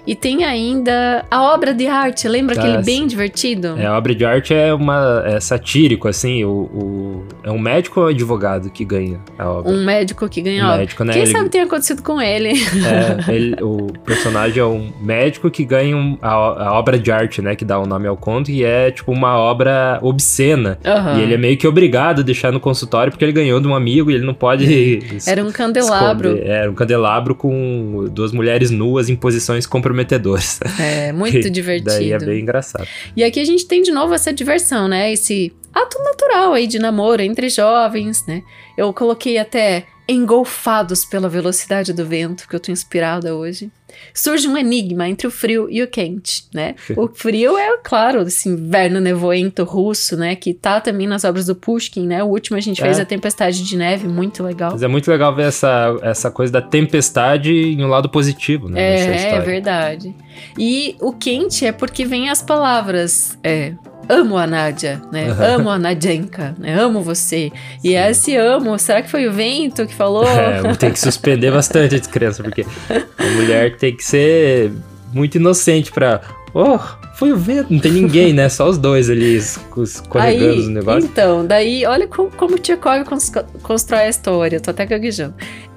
E 0.06 0.14
tem 0.16 0.44
ainda 0.44 1.24
a 1.30 1.42
obra 1.54 1.72
de 1.72 1.86
arte, 1.86 2.26
lembra 2.26 2.56
Ah, 2.56 2.58
aquele 2.58 2.82
bem 2.82 3.02
sim. 3.02 3.06
divertido? 3.06 3.74
É, 3.78 3.86
a 3.86 3.96
obra 3.96 4.14
de 4.14 4.24
arte 4.24 4.52
é 4.52 4.74
uma 4.74 5.22
é 5.24 5.38
satírico, 5.38 6.08
assim, 6.08 6.44
o, 6.44 6.50
o- 6.50 7.24
é 7.44 7.50
um 7.50 7.58
médico 7.58 8.00
ou 8.00 8.08
advogado 8.08 8.68
que 8.70 8.84
ganha 8.84 9.20
a 9.38 9.48
obra? 9.48 9.70
Um 9.72 9.84
médico 9.84 10.28
que 10.28 10.40
ganha 10.42 10.64
Um 10.64 10.66
obra. 10.66 10.78
médico, 10.78 11.04
né? 11.04 11.12
Quem 11.12 11.22
Ele- 11.22 11.30
sabe 11.30 11.48
tem 11.48 11.60
acontecido 11.60 12.02
com 12.02 12.20
ele? 12.20 12.48
É, 12.50 12.52
ele- 13.32 13.56
o 13.62 13.92
personagem 14.04 14.60
é 14.60 14.64
um 14.66 14.90
médico 15.00 15.50
que 15.50 15.64
ganha 15.64 15.96
um- 15.96 16.18
a, 16.20 16.30
a 16.30 16.72
obra 16.78 16.98
de 16.98 17.12
arte, 17.12 17.40
né? 17.40 17.54
Que 17.54 17.64
dá 17.64 17.78
o 17.78 17.86
nome 17.86 18.08
ao 18.08 18.16
conto, 18.16 18.50
e 18.50 18.64
é 18.64 18.90
tipo 18.90 19.12
uma 19.12 19.36
obra 19.38 19.98
obscena. 20.02 20.78
Aham. 20.84 21.18
E 21.18 21.22
ele 21.22 21.34
é 21.34 21.38
meio 21.38 21.56
que 21.56 21.66
obrigado 21.66 22.20
a 22.20 22.22
deixar 22.22 22.50
no 22.52 22.58
consultório 22.60 23.12
porque 23.12 23.24
ele 23.24 23.32
ganhou 23.32 23.60
de 23.60 23.68
um 23.68 23.74
amigo 23.74 24.10
e 24.10 24.14
ele 24.14 24.24
não 24.26 24.34
pode. 24.34 24.98
Era 25.26 25.44
um 25.44 25.52
candelabro. 25.52 26.30
esconder. 26.30 26.50
Era 26.50 26.70
um 26.70 26.74
candelabro 26.74 27.34
com 27.36 28.08
duas 28.10 28.32
mulheres 28.32 28.70
nuas 28.70 29.08
em 29.08 29.14
posições 29.14 29.66
comprometedoras. 29.92 30.60
É, 30.80 31.12
muito 31.12 31.50
divertido. 31.50 31.90
Daí 31.90 32.12
é 32.12 32.18
bem 32.18 32.40
engraçado. 32.40 32.86
E 33.14 33.22
aqui 33.22 33.38
a 33.38 33.44
gente 33.44 33.66
tem 33.66 33.82
de 33.82 33.92
novo 33.92 34.14
essa 34.14 34.32
diversão, 34.32 34.88
né? 34.88 35.12
Esse 35.12 35.52
ato 35.72 36.02
natural 36.02 36.54
aí 36.54 36.66
de 36.66 36.78
namoro 36.78 37.22
entre 37.22 37.48
jovens, 37.48 38.26
né? 38.26 38.42
Eu 38.76 38.92
coloquei 38.92 39.38
até 39.38 39.86
engolfados 40.08 41.04
pela 41.04 41.28
velocidade 41.28 41.92
do 41.92 42.04
vento, 42.04 42.48
que 42.48 42.56
eu 42.56 42.60
tô 42.60 42.72
inspirada 42.72 43.34
hoje. 43.34 43.70
Surge 44.14 44.46
um 44.48 44.56
enigma 44.56 45.08
entre 45.08 45.26
o 45.26 45.30
frio 45.30 45.68
e 45.70 45.82
o 45.82 45.86
quente, 45.86 46.44
né? 46.54 46.74
O 46.96 47.08
frio 47.08 47.56
é, 47.58 47.76
claro, 47.82 48.22
esse 48.22 48.48
inverno 48.48 49.00
nevoento 49.00 49.64
russo, 49.64 50.16
né? 50.16 50.34
Que 50.36 50.52
tá 50.54 50.80
também 50.80 51.06
nas 51.06 51.24
obras 51.24 51.46
do 51.46 51.54
Pushkin, 51.54 52.06
né? 52.06 52.22
O 52.22 52.26
último 52.28 52.56
a 52.56 52.60
gente 52.60 52.80
fez 52.80 52.98
É. 52.98 53.02
a 53.02 53.04
Tempestade 53.04 53.62
de 53.64 53.76
Neve, 53.76 54.08
muito 54.08 54.42
legal. 54.42 54.72
Mas 54.72 54.82
é 54.82 54.88
muito 54.88 55.10
legal 55.10 55.34
ver 55.34 55.44
essa, 55.48 55.96
essa 56.02 56.30
coisa 56.30 56.52
da 56.52 56.62
tempestade 56.62 57.52
em 57.52 57.84
um 57.84 57.88
lado 57.88 58.08
positivo, 58.08 58.68
né? 58.68 58.80
É, 58.80 59.34
é 59.36 59.40
verdade. 59.40 60.14
E 60.58 60.96
o 61.00 61.12
quente 61.12 61.64
é 61.66 61.72
porque 61.72 62.04
vem 62.04 62.28
as 62.30 62.42
palavras. 62.42 63.38
É, 63.42 63.72
amo 64.08 64.36
a 64.36 64.46
Nádia, 64.46 65.00
né? 65.12 65.28
Amo 65.30 65.70
a 65.70 65.78
Nadienka, 65.78 66.54
né? 66.58 66.78
Amo 66.78 67.00
você. 67.02 67.50
E 67.84 67.94
esse 67.94 68.36
amo, 68.36 68.78
será 68.78 69.00
que 69.02 69.10
foi 69.10 69.26
o 69.28 69.32
vento 69.32 69.86
que 69.86 69.94
falou? 69.94 70.24
É, 70.26 70.74
tem 70.74 70.90
que 70.90 70.98
suspender 70.98 71.50
bastante 71.50 71.94
as 71.94 72.06
crianças, 72.06 72.44
porque 72.44 72.66
a 72.90 73.24
mulher 73.36 73.76
tem 73.82 73.96
que 73.96 74.04
ser 74.04 74.70
muito 75.12 75.34
inocente 75.34 75.90
pra. 75.90 76.20
Oh, 76.54 76.78
foi 77.16 77.32
o 77.32 77.36
vento. 77.36 77.72
Não 77.72 77.80
tem 77.80 77.90
ninguém, 77.90 78.32
né? 78.32 78.48
Só 78.48 78.68
os 78.68 78.78
dois 78.78 79.10
ali 79.10 79.34
esco- 79.36 79.82
escorregando 79.82 80.60
os 80.60 80.68
negócios. 80.68 81.04
Então, 81.04 81.44
daí, 81.44 81.84
olha 81.84 82.06
como, 82.06 82.30
como 82.30 82.54
o 82.54 82.58
Tchekov 82.58 83.04
cons- 83.04 83.32
constrói 83.62 84.02
a 84.02 84.08
história. 84.08 84.60
Tô 84.60 84.70
até 84.70 84.86
gaguejando. 84.86 85.34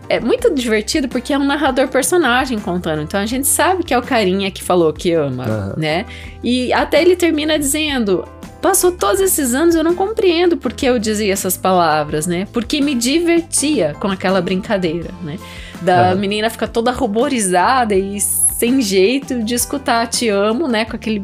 É 0.08 0.20
muito 0.20 0.54
divertido 0.54 1.08
porque 1.08 1.34
é 1.34 1.38
um 1.40 1.46
narrador 1.48 1.88
personagem 1.88 2.60
contando. 2.60 3.02
Então 3.02 3.20
a 3.20 3.26
gente 3.26 3.48
sabe 3.48 3.84
que 3.84 3.92
é 3.92 3.98
o 3.98 4.04
carinha 4.04 4.52
que 4.52 4.62
falou 4.62 4.94
que 4.94 5.12
ama, 5.14 5.46
Aham. 5.46 5.74
né? 5.78 6.06
E 6.44 6.72
até 6.72 7.02
ele 7.02 7.16
termina 7.16 7.58
dizendo: 7.58 8.24
Passou 8.62 8.92
todos 8.92 9.20
esses 9.20 9.56
anos, 9.56 9.74
eu 9.74 9.84
não 9.84 9.96
compreendo 9.96 10.58
por 10.58 10.74
que 10.74 10.86
eu 10.86 11.00
dizia 11.00 11.34
essas 11.34 11.58
palavras, 11.58 12.28
né? 12.28 12.48
Porque 12.54 12.80
me 12.82 12.94
divertia 12.94 13.96
com 14.00 14.08
aquela 14.10 14.42
brincadeira, 14.42 15.10
né? 15.24 15.38
Da 15.82 16.10
Aham. 16.12 16.16
menina 16.16 16.50
ficar 16.50 16.68
toda 16.68 16.92
ruborizada 16.92 17.96
e 17.96 18.20
sem 18.20 18.82
jeito 18.82 19.44
de 19.44 19.54
escutar 19.56 20.08
Te 20.08 20.30
Amo, 20.30 20.68
né? 20.68 20.86
Com 20.86 20.96
aquele 20.96 21.24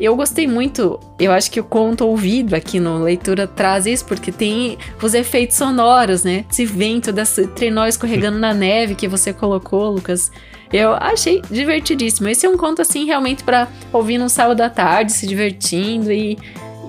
eu 0.00 0.14
gostei 0.14 0.46
muito, 0.46 1.00
eu 1.18 1.32
acho 1.32 1.50
que 1.50 1.58
o 1.58 1.64
conto 1.64 2.06
ouvido 2.06 2.54
aqui 2.54 2.78
no 2.78 3.02
Leitura 3.02 3.48
traz 3.48 3.84
isso, 3.84 4.04
porque 4.04 4.30
tem 4.30 4.78
os 5.02 5.12
efeitos 5.12 5.56
sonoros, 5.56 6.22
né? 6.22 6.44
Esse 6.48 6.64
vento 6.64 7.10
desse 7.10 7.48
trenó 7.48 7.84
escorregando 7.84 8.38
na 8.38 8.54
neve 8.54 8.94
que 8.94 9.08
você 9.08 9.32
colocou, 9.32 9.90
Lucas. 9.90 10.30
Eu 10.72 10.92
achei 10.94 11.42
divertidíssimo. 11.50 12.28
Esse 12.28 12.46
é 12.46 12.48
um 12.48 12.56
conto, 12.56 12.80
assim, 12.80 13.06
realmente 13.06 13.42
para 13.42 13.66
ouvir 13.92 14.18
num 14.18 14.28
sábado 14.28 14.60
à 14.60 14.70
tarde, 14.70 15.10
se 15.10 15.26
divertindo 15.26 16.12
e, 16.12 16.38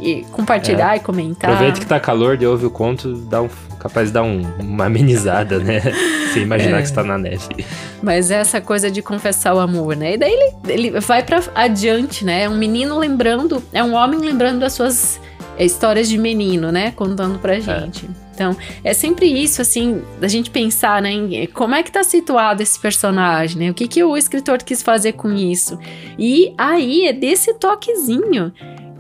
e 0.02 0.24
compartilhar 0.32 0.96
e 0.96 1.00
comentar. 1.00 1.52
Aproveita 1.52 1.80
que 1.80 1.86
tá 1.86 2.00
calor, 2.00 2.38
de 2.38 2.46
ouvir 2.46 2.66
o 2.66 2.72
conto, 2.72 3.14
dá 3.16 3.42
um, 3.42 3.50
capaz 3.80 4.08
de 4.08 4.14
dar 4.14 4.24
um- 4.24 4.44
uma 4.60 4.86
amenizada, 4.86 5.60
né? 5.60 5.82
Sem 6.34 6.44
imaginar 6.44 6.78
É. 6.80 6.82
que 6.82 6.88
você 6.88 6.94
tá 6.94 7.04
na 7.04 7.18
neve. 7.18 7.66
Mas 8.02 8.32
essa 8.32 8.62
coisa 8.62 8.90
de 8.90 9.02
confessar 9.02 9.54
o 9.56 9.60
amor, 9.60 9.96
né? 9.96 10.14
E 10.14 10.18
daí 10.18 10.32
ele, 10.32 10.56
ele 10.90 11.00
vai 11.00 11.24
pra 11.24 11.42
adiante, 11.56 12.24
né? 12.24 12.44
É 12.44 12.50
um 12.50 12.58
menino 12.58 12.98
lembrando, 12.98 13.62
é 13.74 13.84
um 13.84 13.94
homem 13.94 14.20
lembrando 14.20 14.60
das 14.60 14.74
suas 14.74 15.20
é, 15.58 15.66
histórias 15.66 16.08
de 16.08 16.18
menino, 16.18 16.72
né? 16.72 16.92
Contando 16.96 17.40
pra 17.40 17.60
gente. 17.60 18.10
Então, 18.34 18.56
é 18.86 18.94
sempre 18.94 19.26
isso, 19.26 19.62
assim, 19.62 20.02
da 20.22 20.30
gente 20.30 20.50
pensar, 20.50 21.02
né? 21.02 21.12
Em 21.12 21.46
como 21.48 21.76
é 21.76 21.84
que 21.84 21.92
tá 21.92 22.06
situado 22.06 22.64
esse 22.64 22.80
personagem, 22.80 23.58
né? 23.58 23.70
O 23.70 23.74
que, 23.74 23.86
que 23.86 24.02
o 24.02 24.16
escritor 24.16 24.60
quis 24.64 24.82
fazer 24.82 25.12
com 25.14 25.34
isso? 25.34 25.78
E 26.18 26.54
aí 26.58 27.06
é 27.06 27.12
desse 27.12 27.54
toquezinho 27.56 28.54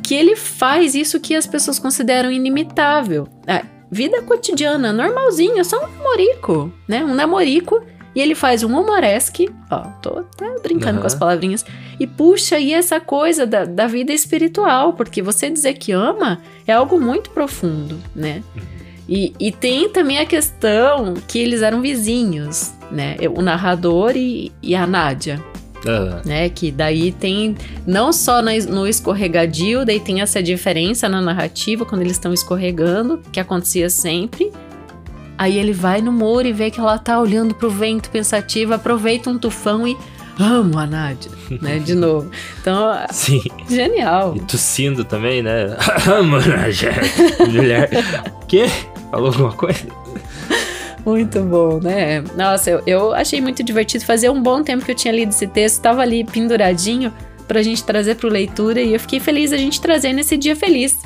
que 0.09 0.15
ele 0.15 0.35
faz 0.35 0.95
isso 0.95 1.19
que 1.19 1.35
as 1.35 1.45
pessoas 1.45 1.77
consideram 1.77 2.31
inimitável. 2.31 3.27
É, 3.45 3.61
vida 3.91 4.23
cotidiana, 4.23 4.91
normalzinho, 4.91 5.63
só 5.63 5.77
um 5.77 5.87
namorico, 5.87 6.73
né? 6.87 7.05
Um 7.05 7.13
namorico 7.13 7.79
e 8.15 8.19
ele 8.19 8.33
faz 8.33 8.63
um 8.63 8.75
humoresque, 8.75 9.47
ó, 9.69 9.81
tô 10.01 10.17
até 10.17 10.57
brincando 10.61 10.93
Aham. 10.93 11.01
com 11.01 11.05
as 11.05 11.13
palavrinhas, 11.13 11.63
e 11.99 12.07
puxa 12.07 12.55
aí 12.55 12.73
essa 12.73 12.99
coisa 12.99 13.45
da, 13.45 13.65
da 13.65 13.85
vida 13.85 14.11
espiritual, 14.11 14.93
porque 14.93 15.21
você 15.21 15.47
dizer 15.47 15.75
que 15.75 15.91
ama 15.91 16.41
é 16.65 16.73
algo 16.73 16.99
muito 16.99 17.29
profundo, 17.29 17.99
né? 18.15 18.41
E, 19.07 19.31
e 19.39 19.51
tem 19.51 19.89
também 19.89 20.17
a 20.17 20.25
questão 20.25 21.13
que 21.27 21.37
eles 21.37 21.61
eram 21.61 21.81
vizinhos, 21.81 22.73
né? 22.91 23.15
O 23.37 23.43
narrador 23.43 24.13
e, 24.17 24.51
e 24.59 24.73
a 24.73 24.87
Nádia, 24.87 25.39
Ah, 25.87 26.21
né? 26.25 26.49
Que 26.49 26.71
daí 26.71 27.11
tem 27.11 27.55
não 27.85 28.11
só 28.11 28.41
no 28.41 28.87
escorregadio, 28.87 29.85
daí 29.85 29.99
tem 29.99 30.21
essa 30.21 30.41
diferença 30.41 31.07
na 31.07 31.21
narrativa 31.21 31.85
quando 31.85 32.01
eles 32.01 32.13
estão 32.13 32.33
escorregando, 32.33 33.21
que 33.31 33.39
acontecia 33.39 33.89
sempre. 33.89 34.51
Aí 35.37 35.57
ele 35.57 35.71
vai 35.71 36.01
no 36.01 36.11
muro 36.11 36.47
e 36.47 36.51
vê 36.51 36.69
que 36.69 36.79
ela 36.79 36.97
tá 36.97 37.19
olhando 37.19 37.55
pro 37.55 37.69
vento 37.69 38.09
pensativa, 38.09 38.75
aproveita 38.75 39.29
um 39.29 39.37
tufão 39.37 39.87
e 39.87 39.95
amo 40.37 40.77
a 40.77 40.85
Nádia, 40.85 41.31
né? 41.61 41.79
De 41.79 41.95
novo. 41.95 42.29
Então, 42.61 42.91
sim. 43.11 43.41
genial. 43.69 44.35
E 44.35 44.41
tossindo 44.41 45.03
também, 45.05 45.41
né? 45.41 45.77
Mano, 46.05 46.53
mulher. 47.47 47.89
Quê? 48.47 48.69
Falou 49.11 49.27
alguma 49.27 49.53
coisa? 49.53 49.98
Muito 51.05 51.41
bom, 51.43 51.79
né? 51.79 52.21
Nossa, 52.35 52.69
eu, 52.69 52.81
eu 52.85 53.13
achei 53.13 53.41
muito 53.41 53.63
divertido. 53.63 54.03
Fazia 54.05 54.31
um 54.31 54.41
bom 54.41 54.61
tempo 54.63 54.85
que 54.85 54.91
eu 54.91 54.95
tinha 54.95 55.13
lido 55.13 55.29
esse 55.29 55.47
texto, 55.47 55.81
tava 55.81 56.01
ali 56.01 56.23
penduradinho 56.23 57.13
pra 57.47 57.63
gente 57.63 57.83
trazer 57.83 58.15
pro 58.15 58.29
leitura 58.29 58.79
e 58.81 58.93
eu 58.93 58.99
fiquei 58.99 59.19
feliz 59.19 59.51
a 59.51 59.57
gente 59.57 59.81
trazer 59.81 60.13
nesse 60.13 60.37
dia 60.37 60.55
feliz. 60.55 60.97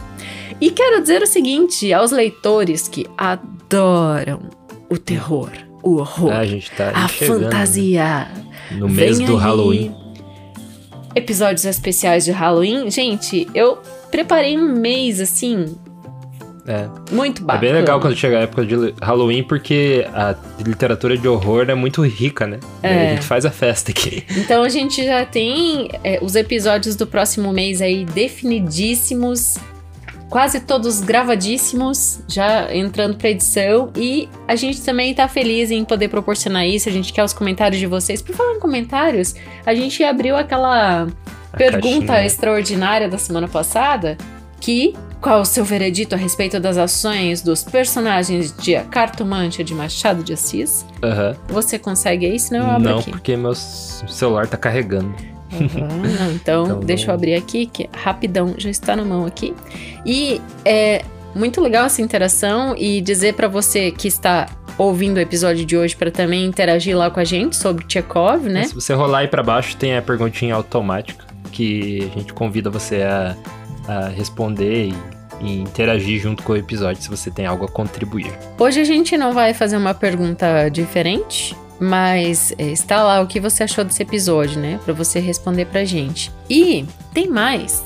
E 0.59 0.71
quero 0.71 1.01
dizer 1.01 1.21
o 1.21 1.27
seguinte 1.27 1.91
aos 1.93 2.11
leitores 2.11 2.87
que 2.87 3.05
adoram 3.17 4.41
o 4.89 4.97
terror, 4.97 5.49
o 5.81 5.97
horror, 5.97 6.31
Ah, 6.31 6.41
a 6.41 6.75
tá 6.75 6.91
a 6.93 7.07
chegando 7.07 7.43
fantasia. 7.45 8.27
no 8.71 8.89
mês 8.89 9.17
Vem 9.19 9.27
do 9.27 9.33
aí. 9.37 9.39
Halloween. 9.43 9.95
episódios 11.15 11.65
especiais 11.65 12.25
de 12.25 12.31
Halloween. 12.31 12.89
Gente, 12.89 13.47
eu 13.53 13.77
preparei 14.11 14.57
um 14.57 14.73
mês 14.75 15.19
assim. 15.21 15.75
É. 16.65 16.87
Muito 17.11 17.43
bacana. 17.43 17.65
É 17.65 17.71
bem 17.71 17.81
legal 17.81 17.99
quando 17.99 18.15
chega 18.15 18.37
a 18.37 18.41
época 18.41 18.65
de 18.65 18.93
Halloween, 19.01 19.43
porque 19.43 20.07
a 20.13 20.33
literatura 20.63 21.17
de 21.17 21.27
horror 21.27 21.65
é 21.69 21.75
muito 21.75 22.01
rica, 22.05 22.47
né? 22.47 22.59
É. 22.81 23.07
a 23.11 23.15
gente 23.15 23.25
faz 23.25 23.45
a 23.45 23.51
festa 23.51 23.91
aqui. 23.91 24.23
Então 24.37 24.63
a 24.63 24.69
gente 24.69 25.03
já 25.03 25.25
tem 25.25 25.89
é, 26.03 26.19
os 26.21 26.35
episódios 26.35 26.95
do 26.95 27.05
próximo 27.05 27.51
mês 27.51 27.81
aí 27.81 28.05
definidíssimos, 28.05 29.57
quase 30.29 30.61
todos 30.61 31.01
gravadíssimos, 31.01 32.21
já 32.27 32.73
entrando 32.73 33.17
pra 33.17 33.29
edição. 33.29 33.91
E 33.95 34.29
a 34.47 34.55
gente 34.55 34.81
também 34.81 35.13
tá 35.13 35.27
feliz 35.27 35.69
em 35.69 35.83
poder 35.83 36.07
proporcionar 36.07 36.65
isso. 36.65 36.87
A 36.89 36.91
gente 36.91 37.11
quer 37.11 37.23
os 37.23 37.33
comentários 37.33 37.79
de 37.79 37.85
vocês. 37.87 38.21
Por 38.21 38.35
falar 38.35 38.53
em 38.53 38.59
comentários, 38.59 39.35
a 39.65 39.75
gente 39.75 40.03
abriu 40.03 40.35
aquela 40.35 41.07
A 41.51 41.57
pergunta 41.57 42.07
caixinha. 42.07 42.25
extraordinária 42.25 43.09
da 43.09 43.17
semana 43.17 43.47
passada, 43.47 44.17
que 44.59 44.95
qual 45.23 45.39
o 45.39 45.45
seu 45.45 45.63
veredito 45.63 46.13
a 46.13 46.17
respeito 46.17 46.59
das 46.59 46.77
ações 46.77 47.41
dos 47.41 47.63
personagens 47.63 48.53
de 48.55 48.75
A 48.75 48.83
Cartomante 48.83 49.63
de 49.63 49.73
Machado 49.73 50.21
de 50.21 50.33
Assis? 50.33 50.85
Aham. 51.01 51.33
Você 51.47 51.79
consegue 51.79 52.25
aí? 52.25 52.37
Senão 52.37 52.65
eu 52.65 52.69
abro 52.71 52.89
Não, 52.89 52.99
aqui. 52.99 53.09
porque 53.09 53.37
meu 53.37 53.55
celular 53.55 54.47
tá 54.47 54.57
carregando. 54.57 55.15
Uhum, 55.53 55.87
não, 56.19 56.31
então, 56.33 56.65
Então, 56.65 56.79
deixa 56.81 57.09
eu 57.09 57.13
abrir 57.13 57.35
aqui, 57.35 57.67
que 57.67 57.89
rapidão 57.95 58.55
já 58.57 58.69
está 58.69 58.97
na 58.97 59.05
mão 59.05 59.25
aqui. 59.25 59.53
E 60.05 60.41
é 60.65 61.05
muito 61.33 61.61
legal 61.61 61.85
essa 61.85 62.01
interação 62.01 62.75
e 62.77 62.99
dizer 62.99 63.33
pra 63.33 63.47
você 63.47 63.91
que 63.91 64.09
está 64.09 64.49
ouvindo 64.77 65.17
o 65.17 65.19
episódio 65.21 65.63
de 65.65 65.77
hoje 65.77 65.95
para 65.95 66.11
também 66.11 66.45
interagir 66.45 66.97
lá 66.97 67.09
com 67.09 67.19
a 67.21 67.23
gente 67.23 67.55
sobre 67.55 67.85
Tchekov, 67.85 68.43
né? 68.49 68.63
Se 68.65 68.75
você 68.75 68.93
rolar 68.93 69.19
aí 69.19 69.27
pra 69.29 69.41
baixo, 69.41 69.77
tem 69.77 69.95
a 69.95 70.01
perguntinha 70.01 70.53
automática 70.53 71.25
que 71.51 72.11
a 72.13 72.19
gente 72.19 72.33
convida 72.33 72.69
você 72.69 73.03
a, 73.03 73.37
a 73.87 74.07
responder 74.07 74.89
e, 74.89 74.93
e 75.41 75.61
interagir 75.61 76.21
junto 76.21 76.43
com 76.43 76.53
o 76.53 76.57
episódio 76.57 77.01
se 77.01 77.09
você 77.09 77.29
tem 77.29 77.45
algo 77.45 77.65
a 77.65 77.67
contribuir. 77.67 78.31
Hoje 78.59 78.79
a 78.79 78.85
gente 78.85 79.17
não 79.17 79.33
vai 79.33 79.53
fazer 79.53 79.77
uma 79.77 79.93
pergunta 79.93 80.69
diferente, 80.69 81.55
mas 81.79 82.53
é, 82.57 82.65
está 82.71 83.03
lá 83.03 83.21
o 83.21 83.27
que 83.27 83.39
você 83.39 83.63
achou 83.63 83.83
desse 83.83 84.01
episódio, 84.01 84.59
né? 84.59 84.79
Pra 84.85 84.93
você 84.93 85.19
responder 85.19 85.65
pra 85.65 85.83
gente. 85.83 86.31
E 86.49 86.85
tem 87.13 87.27
mais. 87.27 87.83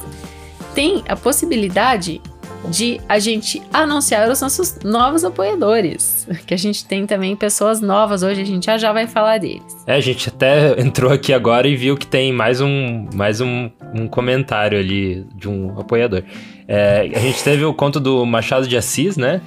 Tem 0.75 1.03
a 1.07 1.15
possibilidade 1.15 2.21
de 2.69 2.99
a 3.07 3.19
gente 3.19 3.61
anunciar 3.71 4.29
os 4.29 4.41
nossos 4.41 4.79
novos 4.83 5.23
apoiadores. 5.23 6.27
Que 6.45 6.53
a 6.53 6.57
gente 6.57 6.85
tem 6.85 7.05
também 7.05 7.35
pessoas 7.35 7.81
novas 7.81 8.23
hoje, 8.23 8.41
a 8.41 8.45
gente 8.45 8.65
já 8.65 8.77
já 8.77 8.91
vai 8.91 9.07
falar 9.07 9.37
deles. 9.39 9.63
É, 9.85 9.95
a 9.95 10.01
gente 10.01 10.29
até 10.29 10.79
entrou 10.81 11.11
aqui 11.11 11.33
agora 11.33 11.67
e 11.67 11.75
viu 11.75 11.97
que 11.97 12.07
tem 12.07 12.31
mais 12.33 12.61
um, 12.61 13.07
mais 13.13 13.41
um, 13.41 13.69
um 13.93 14.07
comentário 14.07 14.77
ali 14.77 15.25
de 15.35 15.47
um 15.47 15.79
apoiador. 15.79 16.23
É, 16.67 17.09
a 17.15 17.19
gente 17.19 17.43
teve 17.43 17.63
o 17.63 17.73
conto 17.73 17.99
do 17.99 18.25
Machado 18.25 18.67
de 18.67 18.75
Assis, 18.75 19.15
né? 19.15 19.41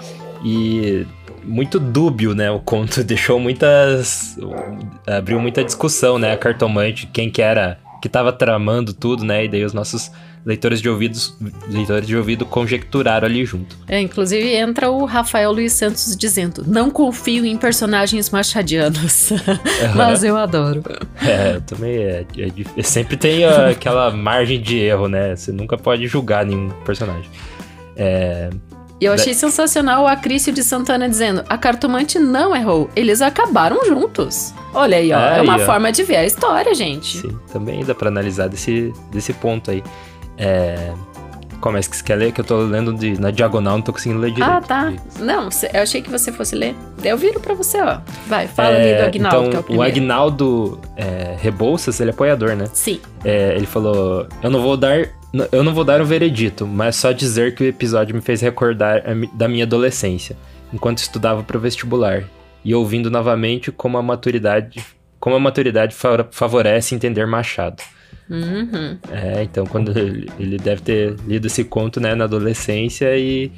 E 0.44 1.06
muito 1.44 1.78
dúbio, 1.78 2.34
né? 2.34 2.50
O 2.50 2.60
conto 2.60 3.02
deixou 3.04 3.38
muitas. 3.38 4.38
abriu 5.06 5.38
muita 5.38 5.62
discussão, 5.62 6.18
né? 6.18 6.32
A 6.32 6.36
cartomante, 6.36 7.06
quem 7.06 7.30
que 7.30 7.42
era, 7.42 7.78
que 8.00 8.08
tava 8.08 8.32
tramando 8.32 8.94
tudo, 8.94 9.24
né? 9.24 9.44
E 9.44 9.48
daí 9.48 9.64
os 9.64 9.74
nossos 9.74 10.10
leitores 10.44 10.80
de 10.80 10.88
ouvidos, 10.88 11.34
leitores 11.68 12.06
de 12.06 12.16
ouvido 12.16 12.46
conjecturaram 12.46 13.26
ali 13.26 13.44
junto. 13.44 13.76
É, 13.86 14.00
inclusive 14.00 14.54
entra 14.54 14.90
o 14.90 15.04
Rafael 15.04 15.52
Luiz 15.52 15.72
Santos 15.72 16.16
dizendo: 16.16 16.64
Não 16.66 16.90
confio 16.90 17.44
em 17.44 17.56
personagens 17.56 18.30
machadianos. 18.30 19.30
Mas 19.94 20.24
eu 20.24 20.36
adoro. 20.36 20.82
É, 21.22 21.56
eu 21.56 21.60
também 21.60 21.96
é, 21.98 22.24
é 22.38 22.46
dif- 22.46 22.82
sempre 22.82 23.16
tem 23.16 23.44
aquela 23.44 24.10
margem 24.10 24.60
de 24.60 24.78
erro, 24.78 25.08
né? 25.08 25.36
Você 25.36 25.52
nunca 25.52 25.76
pode 25.76 26.06
julgar 26.06 26.44
nenhum 26.46 26.70
personagem. 26.84 27.28
É, 27.96 28.48
E 29.00 29.04
eu 29.04 29.12
achei 29.12 29.34
sensacional 29.34 30.04
o 30.04 30.06
Acrício 30.06 30.52
de 30.52 30.62
Santana 30.62 31.08
dizendo: 31.08 31.44
a 31.48 31.58
cartomante 31.58 32.18
não 32.18 32.54
errou, 32.56 32.88
eles 32.96 33.20
acabaram 33.20 33.84
juntos. 33.86 34.54
Olha 34.72 34.96
aí, 34.98 35.12
ó. 35.12 35.18
é 35.18 35.42
uma 35.42 35.56
ó. 35.56 35.58
forma 35.60 35.90
de 35.90 36.02
ver 36.04 36.16
a 36.16 36.24
história, 36.24 36.72
gente. 36.74 37.18
sim, 37.18 37.36
também 37.52 37.84
dá 37.84 37.94
pra 37.94 38.08
analisar 38.08 38.48
desse, 38.48 38.92
desse 39.10 39.32
ponto 39.32 39.70
aí. 39.70 39.82
É, 40.40 40.92
como 41.60 41.76
é 41.76 41.80
que 41.80 41.94
você 41.94 42.02
quer 42.02 42.14
ler? 42.16 42.32
Que 42.32 42.40
eu 42.40 42.44
tô 42.44 42.56
lendo 42.62 42.94
de- 42.94 43.20
na 43.20 43.30
diagonal, 43.30 43.74
não 43.76 43.82
tô 43.82 43.92
conseguindo 43.92 44.18
ler 44.18 44.30
direito. 44.32 44.50
Ah, 44.50 44.60
tá. 44.62 44.92
Não, 45.18 45.48
eu 45.74 45.82
achei 45.82 46.00
que 46.00 46.08
você 46.10 46.32
fosse 46.32 46.54
ler. 46.56 46.74
Eu 47.04 47.18
viro 47.18 47.38
pra 47.38 47.52
você, 47.52 47.80
ó. 47.82 47.98
Vai, 48.26 48.48
fala 48.48 48.70
É, 48.76 48.92
ali 48.94 49.02
do 49.02 49.06
Agnaldo, 49.08 49.48
então, 49.48 49.62
que 49.62 49.72
é 49.72 49.76
o 49.76 49.78
o. 49.78 49.82
Agnaldo 49.82 50.80
é, 50.96 51.36
Rebouças, 51.38 52.00
ele 52.00 52.10
é 52.10 52.14
apoiador, 52.14 52.56
né? 52.56 52.64
Sim. 52.72 52.98
É, 53.24 53.54
ele 53.56 53.66
falou: 53.66 54.26
Eu 54.42 54.50
não 54.50 54.62
vou 54.62 54.76
dar. 54.76 55.06
Eu 55.52 55.62
não 55.62 55.72
vou 55.72 55.84
dar 55.84 56.00
um 56.00 56.04
veredito, 56.04 56.66
mas 56.66 56.96
só 56.96 57.12
dizer 57.12 57.54
que 57.54 57.62
o 57.62 57.66
episódio 57.66 58.12
me 58.14 58.20
fez 58.20 58.40
recordar 58.40 59.02
da 59.34 59.46
minha 59.46 59.62
adolescência, 59.64 60.36
enquanto 60.72 60.98
estudava 60.98 61.42
para 61.44 61.56
vestibular, 61.56 62.24
e 62.64 62.74
ouvindo 62.74 63.08
novamente 63.08 63.70
como 63.70 63.96
a 63.96 64.02
maturidade, 64.02 64.84
como 65.20 65.36
a 65.36 65.38
maturidade 65.38 65.94
fa- 65.94 66.26
favorece 66.32 66.96
entender 66.96 67.26
Machado. 67.28 67.80
Uhum. 68.30 68.96
É, 69.10 69.42
então 69.42 69.66
quando 69.66 69.90
ele, 69.98 70.30
ele 70.38 70.56
deve 70.56 70.80
ter 70.82 71.16
lido 71.26 71.46
esse 71.46 71.64
conto, 71.64 71.98
né, 72.00 72.14
na 72.14 72.24
adolescência 72.24 73.16
e 73.16 73.50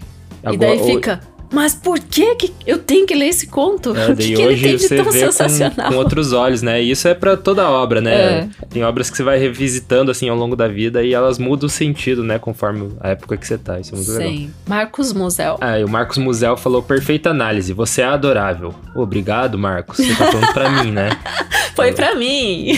E 0.45 0.57
daí 0.57 0.79
agora- 0.79 0.85
fica. 0.95 1.21
Mas 1.53 1.75
por 1.75 1.99
que, 1.99 2.35
que 2.35 2.53
eu 2.67 2.79
tenho 2.79 3.07
que 3.07 3.15
ler 3.15 3.27
esse 3.27 3.47
conto? 3.47 3.95
É, 3.97 4.09
o 4.11 4.17
que, 4.17 4.35
que 4.35 4.43
ele 4.43 4.59
tem 4.59 4.77
de 4.77 4.89
tão 4.89 5.13
sensacional? 5.13 5.89
com, 5.89 5.93
com 5.93 5.99
outros 5.99 6.33
olhos, 6.33 6.63
né? 6.63 6.83
E 6.83 6.91
isso 6.91 7.07
é 7.07 7.15
pra 7.15 7.37
toda 7.37 7.69
obra, 7.69 8.01
né? 8.01 8.13
É. 8.15 8.49
Tem 8.71 8.83
obras 8.85 9.11
que 9.11 9.17
você 9.17 9.23
vai 9.23 9.39
revisitando 9.39 10.11
assim 10.11 10.29
ao 10.29 10.37
longo 10.37 10.57
da 10.57 10.67
vida 10.67 11.03
e 11.03 11.13
elas 11.13 11.39
mudam 11.39 11.67
o 11.67 11.71
sentido, 11.71 12.25
né? 12.25 12.39
Conforme 12.39 12.93
a 13.01 13.11
época 13.11 13.37
que 13.37 13.47
você 13.47 13.59
tá. 13.59 13.79
Isso 13.79 13.95
é 13.95 13.97
muito 13.97 14.11
legal. 14.13 14.29
Sim. 14.29 14.51
Marcos 14.67 15.13
Musel. 15.13 15.59
Ah, 15.61 15.79
e 15.79 15.85
o 15.85 15.89
Marcos 15.89 16.19
Musel 16.19 16.57
falou 16.57 16.83
perfeita 16.83 17.31
análise. 17.31 17.73
Você 17.73 18.01
é 18.01 18.07
adorável. 18.07 18.75
Obrigado, 18.95 19.59
Marcos. 19.59 19.99
Você 19.99 20.15
tá 20.15 20.27
falando 20.33 20.53
pra 20.53 20.71
mim, 20.71 20.91
né? 20.91 21.11
Foi 21.77 21.93
pra 21.93 22.15
mim. 22.15 22.73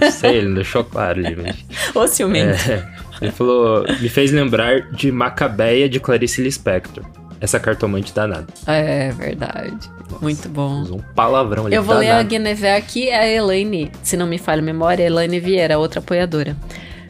Não 0.00 0.10
sei, 0.10 0.36
ele 0.36 0.48
não 0.48 0.54
deixou 0.54 0.82
claro 0.84 1.20
mas... 1.36 1.56
Ô, 1.94 2.06
ciumento. 2.06 2.70
É, 2.70 2.88
ele 3.20 3.30
falou, 3.30 3.84
me 4.00 4.08
fez 4.08 4.32
lembrar 4.32 4.90
de 4.92 5.10
Macabeia 5.12 5.88
de 5.88 6.00
Clarice 6.00 6.42
Lispector. 6.42 7.04
Essa 7.40 7.60
cartomante 7.60 8.12
danada. 8.12 8.46
É, 8.66 9.10
verdade. 9.12 9.76
Muito 10.20 10.48
bom. 10.48 10.82
Um 10.90 10.98
palavrão 11.14 11.66
ali. 11.66 11.74
Eu 11.74 11.82
vou 11.82 11.96
ler 11.96 12.06
a 12.08 12.12
danado. 12.14 12.28
Guinevere 12.30 12.76
aqui, 12.76 13.10
a 13.10 13.26
Elaine, 13.28 13.92
se 14.02 14.16
não 14.16 14.26
me 14.26 14.38
falha 14.38 14.60
a 14.60 14.64
memória, 14.64 15.04
a 15.04 15.06
Elaine 15.06 15.38
Vieira, 15.38 15.78
outra 15.78 16.00
apoiadora. 16.00 16.56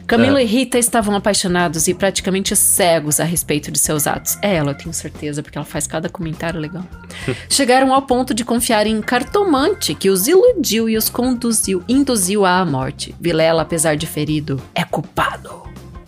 Camilo 0.05 0.37
Ah. 0.37 0.41
e 0.41 0.45
Rita 0.45 0.79
estavam 0.79 1.15
apaixonados 1.15 1.87
e 1.87 1.93
praticamente 1.93 2.55
cegos 2.55 3.19
a 3.19 3.23
respeito 3.23 3.71
de 3.71 3.77
seus 3.77 4.07
atos. 4.07 4.39
É 4.41 4.55
ela, 4.55 4.71
eu 4.71 4.75
tenho 4.75 4.91
certeza, 4.91 5.43
porque 5.43 5.55
ela 5.55 5.65
faz 5.65 5.85
cada 5.85 6.09
comentário 6.09 6.59
legal. 6.59 6.83
Chegaram 7.47 7.93
ao 7.93 8.01
ponto 8.01 8.33
de 8.33 8.43
confiar 8.43 8.87
em 8.87 8.99
cartomante, 9.01 9.93
que 9.93 10.09
os 10.09 10.27
iludiu 10.27 10.89
e 10.89 10.97
os 10.97 11.09
conduziu, 11.09 11.83
induziu 11.87 12.43
à 12.43 12.65
morte. 12.65 13.13
Vilela, 13.21 13.61
apesar 13.61 13.95
de 13.95 14.07
ferido, 14.07 14.59
é 14.73 14.83
culpado. 14.83 15.61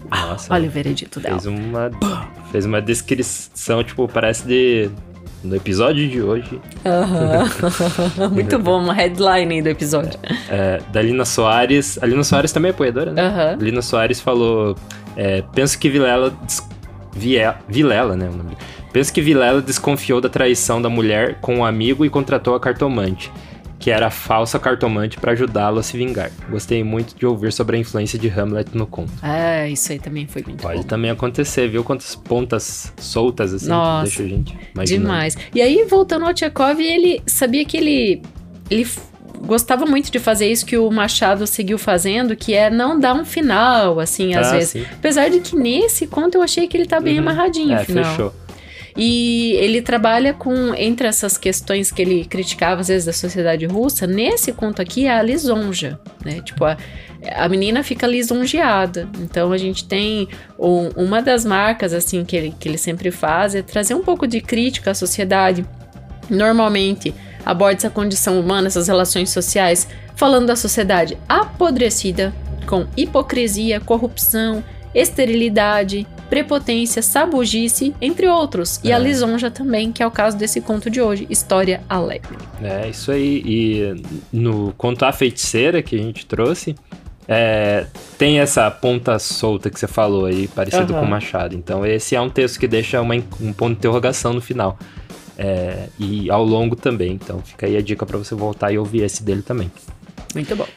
Nossa, 0.09 0.51
Olha 0.51 0.67
o 0.67 0.71
veredito 0.71 1.19
dela. 1.19 1.39
Fez 1.39 1.45
uma, 1.45 1.91
fez 2.51 2.65
uma 2.65 2.81
descrição, 2.81 3.83
tipo, 3.83 4.07
parece 4.07 4.45
de. 4.47 4.89
No 5.43 5.55
episódio 5.55 6.07
de 6.07 6.21
hoje, 6.21 6.61
Aham. 6.85 7.49
Muito 8.29 8.59
bom, 8.59 8.77
uma 8.79 8.93
headline 8.93 9.55
aí 9.55 9.61
do 9.63 9.69
episódio. 9.69 10.19
é, 10.47 10.79
da 10.93 11.01
Lina 11.01 11.25
Soares. 11.25 11.97
A 11.99 12.05
Lina 12.05 12.23
Soares 12.23 12.51
também 12.51 12.69
é 12.69 12.73
apoiadora, 12.73 13.11
né? 13.11 13.25
Aham. 13.25 13.57
Lina 13.59 13.81
Soares 13.81 14.21
falou: 14.21 14.75
é, 15.17 15.41
Penso 15.53 15.79
que 15.79 15.89
Vilela. 15.89 16.31
des- 16.43 16.61
Vie- 17.13 17.53
Vilela, 17.67 18.15
né? 18.15 18.29
O 18.31 18.37
nome. 18.37 18.55
Penso 18.93 19.11
que 19.11 19.19
Vilela 19.19 19.61
desconfiou 19.63 20.21
da 20.21 20.29
traição 20.29 20.79
da 20.81 20.89
mulher 20.89 21.37
com 21.41 21.55
um 21.57 21.65
amigo 21.65 22.05
e 22.05 22.09
contratou 22.09 22.53
a 22.53 22.59
cartomante, 22.59 23.31
que 23.81 23.89
era 23.91 24.07
a 24.07 24.11
falsa 24.11 24.57
cartomante 24.59 25.17
para 25.19 25.31
ajudá-lo 25.33 25.79
a 25.79 25.83
se 25.83 25.97
vingar. 25.97 26.31
Gostei 26.49 26.83
muito 26.83 27.15
de 27.17 27.25
ouvir 27.25 27.51
sobre 27.51 27.75
a 27.75 27.79
influência 27.79 28.17
de 28.17 28.29
Hamlet 28.29 28.69
no 28.77 28.85
conto. 28.85 29.11
É, 29.23 29.67
isso 29.69 29.91
aí 29.91 29.97
também 29.99 30.27
foi 30.27 30.43
muito 30.45 30.61
Pode 30.61 30.77
bom. 30.81 30.83
também 30.83 31.09
acontecer, 31.11 31.67
viu? 31.67 31.83
Quantas 31.83 32.15
pontas 32.15 32.93
soltas 32.99 33.53
assim 33.53 33.67
Nossa, 33.67 34.03
deixa 34.03 34.23
a 34.23 34.27
gente 34.27 34.57
imaginando. 34.73 35.05
Demais. 35.07 35.37
E 35.53 35.61
aí, 35.61 35.83
voltando 35.89 36.25
ao 36.25 36.33
Tchekov, 36.33 36.79
ele 36.79 37.21
sabia 37.25 37.65
que 37.65 37.75
ele, 37.75 38.21
ele 38.69 38.87
gostava 39.47 39.85
muito 39.87 40.11
de 40.11 40.19
fazer 40.19 40.45
isso 40.51 40.63
que 40.63 40.77
o 40.77 40.91
Machado 40.91 41.47
seguiu 41.47 41.79
fazendo, 41.79 42.35
que 42.35 42.53
é 42.53 42.69
não 42.69 42.99
dar 42.99 43.15
um 43.15 43.25
final, 43.25 43.99
assim, 43.99 44.35
às 44.35 44.47
Ah, 44.47 44.51
vezes. 44.51 44.69
sim. 44.69 44.85
Apesar 44.93 45.29
de 45.29 45.39
que 45.39 45.55
nesse 45.55 46.05
conto 46.05 46.35
eu 46.35 46.43
achei 46.43 46.67
que 46.67 46.77
ele 46.77 46.85
tá 46.85 46.99
bem 46.99 47.15
Uhum. 47.15 47.21
amarradinho, 47.21 47.73
É, 47.73 47.83
final. 47.83 48.03
fechou. 48.05 48.33
E 48.97 49.53
ele 49.53 49.81
trabalha 49.81 50.33
com, 50.33 50.73
entre 50.75 51.07
essas 51.07 51.37
questões 51.37 51.91
que 51.91 52.01
ele 52.01 52.25
criticava 52.25 52.81
às 52.81 52.87
vezes 52.89 53.05
da 53.05 53.13
sociedade 53.13 53.65
russa, 53.65 54.05
nesse 54.05 54.51
conto 54.51 54.81
aqui 54.81 55.05
é 55.07 55.11
a 55.17 55.21
lisonja, 55.21 55.99
né? 56.25 56.41
Tipo, 56.41 56.65
a, 56.65 56.77
a 57.35 57.47
menina 57.47 57.83
fica 57.83 58.05
lisonjeada. 58.05 59.07
Então 59.19 59.51
a 59.51 59.57
gente 59.57 59.85
tem 59.85 60.27
um- 60.59 60.89
uma 60.95 61.21
das 61.21 61.45
marcas, 61.45 61.93
assim, 61.93 62.25
que 62.25 62.35
ele, 62.35 62.53
que 62.59 62.67
ele 62.67 62.77
sempre 62.77 63.11
faz 63.11 63.55
é 63.55 63.61
trazer 63.61 63.93
um 63.95 64.01
pouco 64.03 64.27
de 64.27 64.41
crítica 64.41 64.91
à 64.91 64.93
sociedade. 64.93 65.65
Normalmente 66.29 67.13
aborda 67.45 67.77
essa 67.77 67.89
condição 67.89 68.39
humana, 68.39 68.67
essas 68.67 68.87
relações 68.87 69.29
sociais, 69.29 69.87
falando 70.15 70.47
da 70.47 70.55
sociedade 70.55 71.17
apodrecida, 71.27 72.33
com 72.67 72.85
hipocrisia, 72.95 73.79
corrupção, 73.79 74.63
esterilidade, 74.93 76.05
prepotência, 76.31 77.01
sabugice, 77.01 77.93
entre 78.01 78.25
outros. 78.25 78.79
E 78.85 78.89
É. 78.89 78.95
a 78.95 78.97
lisonja 78.97 79.51
também, 79.51 79.91
que 79.91 80.01
é 80.01 80.07
o 80.07 80.09
caso 80.11 80.37
desse 80.37 80.61
conto 80.61 80.89
de 80.89 81.01
hoje, 81.01 81.27
História 81.29 81.81
Alegre. 81.89 82.37
É, 82.63 82.87
isso 82.89 83.11
aí. 83.11 83.43
E 83.45 84.01
no 84.31 84.73
conto 84.77 85.03
A 85.03 85.11
Feiticeira 85.11 85.81
que 85.83 85.93
a 85.93 85.99
gente 85.99 86.25
trouxe, 86.25 86.73
é, 87.27 87.85
tem 88.17 88.39
essa 88.39 88.71
ponta 88.71 89.19
solta 89.19 89.69
que 89.69 89.77
você 89.77 89.87
falou 89.87 90.23
aí, 90.25 90.47
parecido 90.47 90.93
Aham. 90.93 91.01
com 91.01 91.05
o 91.05 91.09
Machado. 91.09 91.53
Então, 91.53 91.85
esse 91.85 92.15
é 92.15 92.21
um 92.21 92.29
texto 92.29 92.57
que 92.57 92.67
deixa 92.67 93.01
uma 93.01 93.13
um 93.13 93.51
ponto 93.51 93.73
de 93.73 93.79
interrogação 93.79 94.31
no 94.31 94.39
final. 94.41 94.79
É, 95.37 95.87
e 95.99 96.31
ao 96.31 96.45
longo 96.45 96.77
também. 96.77 97.11
Então, 97.11 97.41
fica 97.43 97.65
aí 97.65 97.75
a 97.75 97.81
dica 97.81 98.05
pra 98.05 98.17
você 98.17 98.33
voltar 98.35 98.71
e 98.71 98.77
ouvir 98.77 99.03
esse 99.03 99.21
dele 99.21 99.41
também. 99.41 99.69
Muito 100.33 100.55
bom. 100.55 100.67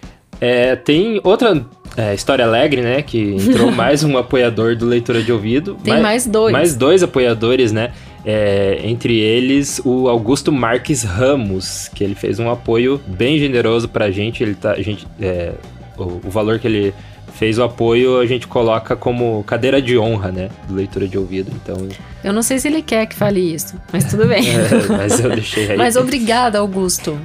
É, 0.40 0.74
tem 0.74 1.20
outra 1.22 1.64
é, 1.96 2.14
história 2.14 2.44
alegre, 2.44 2.80
né? 2.80 3.02
Que 3.02 3.34
entrou 3.34 3.70
mais 3.72 4.02
um 4.02 4.16
apoiador 4.16 4.76
do 4.76 4.86
Leitura 4.86 5.22
de 5.22 5.32
Ouvido. 5.32 5.76
Tem 5.82 6.00
mais 6.00 6.26
dois. 6.26 6.52
Mais 6.52 6.74
dois 6.74 7.02
apoiadores, 7.02 7.72
né? 7.72 7.92
É, 8.24 8.80
entre 8.84 9.18
eles, 9.18 9.80
o 9.84 10.08
Augusto 10.08 10.50
Marques 10.50 11.02
Ramos, 11.02 11.88
que 11.94 12.02
ele 12.02 12.14
fez 12.14 12.38
um 12.38 12.50
apoio 12.50 13.00
bem 13.06 13.38
generoso 13.38 13.88
pra 13.88 14.10
gente. 14.10 14.42
Ele 14.42 14.54
tá, 14.54 14.72
a 14.72 14.82
gente 14.82 15.06
é, 15.20 15.52
o, 15.96 16.20
o 16.24 16.30
valor 16.30 16.58
que 16.58 16.66
ele 16.66 16.94
fez 17.34 17.58
o 17.58 17.64
apoio, 17.64 18.20
a 18.20 18.26
gente 18.26 18.46
coloca 18.46 18.94
como 18.94 19.42
cadeira 19.44 19.82
de 19.82 19.98
honra, 19.98 20.30
né? 20.30 20.50
Do 20.68 20.74
Leitura 20.74 21.06
de 21.06 21.18
Ouvido. 21.18 21.50
Então, 21.54 21.88
Eu 22.22 22.32
não 22.32 22.42
sei 22.42 22.58
se 22.58 22.68
ele 22.68 22.80
quer 22.80 23.06
que 23.06 23.14
fale 23.14 23.40
isso, 23.40 23.74
mas 23.92 24.04
tudo 24.04 24.26
bem. 24.26 24.44
é, 24.48 24.86
mas 24.88 25.20
eu 25.20 25.30
deixei 25.30 25.72
aí. 25.72 25.76
Mas 25.76 25.96
obrigada, 25.96 26.60
Augusto, 26.60 27.18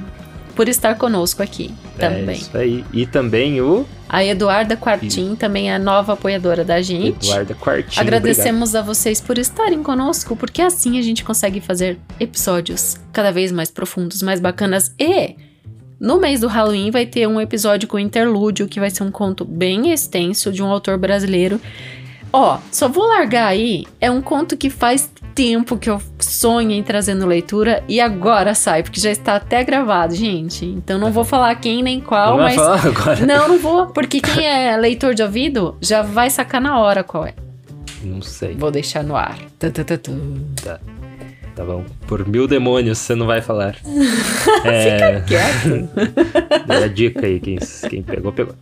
por 0.54 0.68
estar 0.68 0.96
conosco 0.96 1.42
aqui 1.42 1.72
É 1.98 2.08
também. 2.08 2.36
isso 2.36 2.56
aí. 2.56 2.84
E 2.92 3.06
também 3.06 3.60
o 3.60 3.86
A 4.08 4.24
Eduarda 4.24 4.76
Quartim 4.76 5.34
também 5.36 5.70
é 5.72 5.78
nova 5.78 6.12
apoiadora 6.14 6.64
da 6.64 6.80
gente. 6.82 7.28
Eduardo 7.28 7.54
Quartinho. 7.54 8.00
Agradecemos 8.00 8.74
a 8.74 8.82
vocês 8.82 9.20
por 9.20 9.38
estarem 9.38 9.82
conosco, 9.82 10.34
porque 10.36 10.60
assim 10.62 10.98
a 10.98 11.02
gente 11.02 11.24
consegue 11.24 11.60
fazer 11.60 11.98
episódios 12.18 12.96
cada 13.12 13.30
vez 13.30 13.50
mais 13.52 13.70
profundos, 13.70 14.22
mais 14.22 14.40
bacanas. 14.40 14.94
E 14.98 15.36
no 15.98 16.18
mês 16.18 16.40
do 16.40 16.48
Halloween 16.48 16.90
vai 16.90 17.06
ter 17.06 17.26
um 17.26 17.40
episódio 17.40 17.86
com 17.88 17.98
interlúdio, 17.98 18.66
que 18.68 18.80
vai 18.80 18.90
ser 18.90 19.02
um 19.02 19.10
conto 19.10 19.44
bem 19.44 19.92
extenso 19.92 20.50
de 20.52 20.62
um 20.62 20.66
autor 20.66 20.98
brasileiro. 20.98 21.60
Ó, 22.32 22.58
só 22.70 22.88
vou 22.88 23.06
largar 23.08 23.46
aí, 23.48 23.84
é 24.00 24.10
um 24.10 24.22
conto 24.22 24.56
que 24.56 24.70
faz 24.70 25.10
tempo 25.34 25.76
que 25.76 25.88
eu 25.88 26.00
sonho 26.18 26.70
em 26.70 26.82
trazer 26.82 27.14
no 27.14 27.26
leitura 27.26 27.82
e 27.88 28.00
agora 28.00 28.54
sai, 28.54 28.82
porque 28.82 29.00
já 29.00 29.10
está 29.10 29.36
até 29.36 29.62
gravado, 29.64 30.14
gente. 30.14 30.64
Então 30.64 30.98
não 30.98 31.10
vou 31.12 31.24
falar 31.24 31.54
quem 31.56 31.82
nem 31.82 32.00
qual, 32.00 32.30
Não 32.32 32.36
vai 32.44 32.54
mas 32.54 32.56
falar 32.56 32.86
agora? 32.86 33.26
não, 33.26 33.48
não 33.48 33.58
vou, 33.58 33.86
porque 33.86 34.20
quem 34.20 34.44
é 34.44 34.76
leitor 34.76 35.14
de 35.14 35.22
ouvido 35.22 35.76
já 35.80 36.02
vai 36.02 36.28
sacar 36.30 36.60
na 36.60 36.78
hora 36.78 37.02
qual 37.02 37.26
é. 37.26 37.34
Não 38.02 38.22
sei. 38.22 38.54
Vou 38.54 38.70
deixar 38.70 39.04
no 39.04 39.14
ar. 39.14 39.38
Tu, 39.58 39.70
tu, 39.70 39.84
tu, 39.84 39.98
tu. 39.98 40.12
Tá 40.62 40.78
bom. 41.56 41.84
Por 42.06 42.26
mil 42.26 42.46
demônios 42.46 42.98
você 42.98 43.14
não 43.14 43.26
vai 43.26 43.40
falar. 43.40 43.76
é, 44.64 45.22
Quieto. 45.26 45.88
é 46.68 46.84
a 46.84 46.88
dica 46.88 47.26
aí, 47.26 47.40
quem, 47.40 47.58
quem 47.88 48.02
pegou, 48.02 48.32
pegou. 48.32 48.54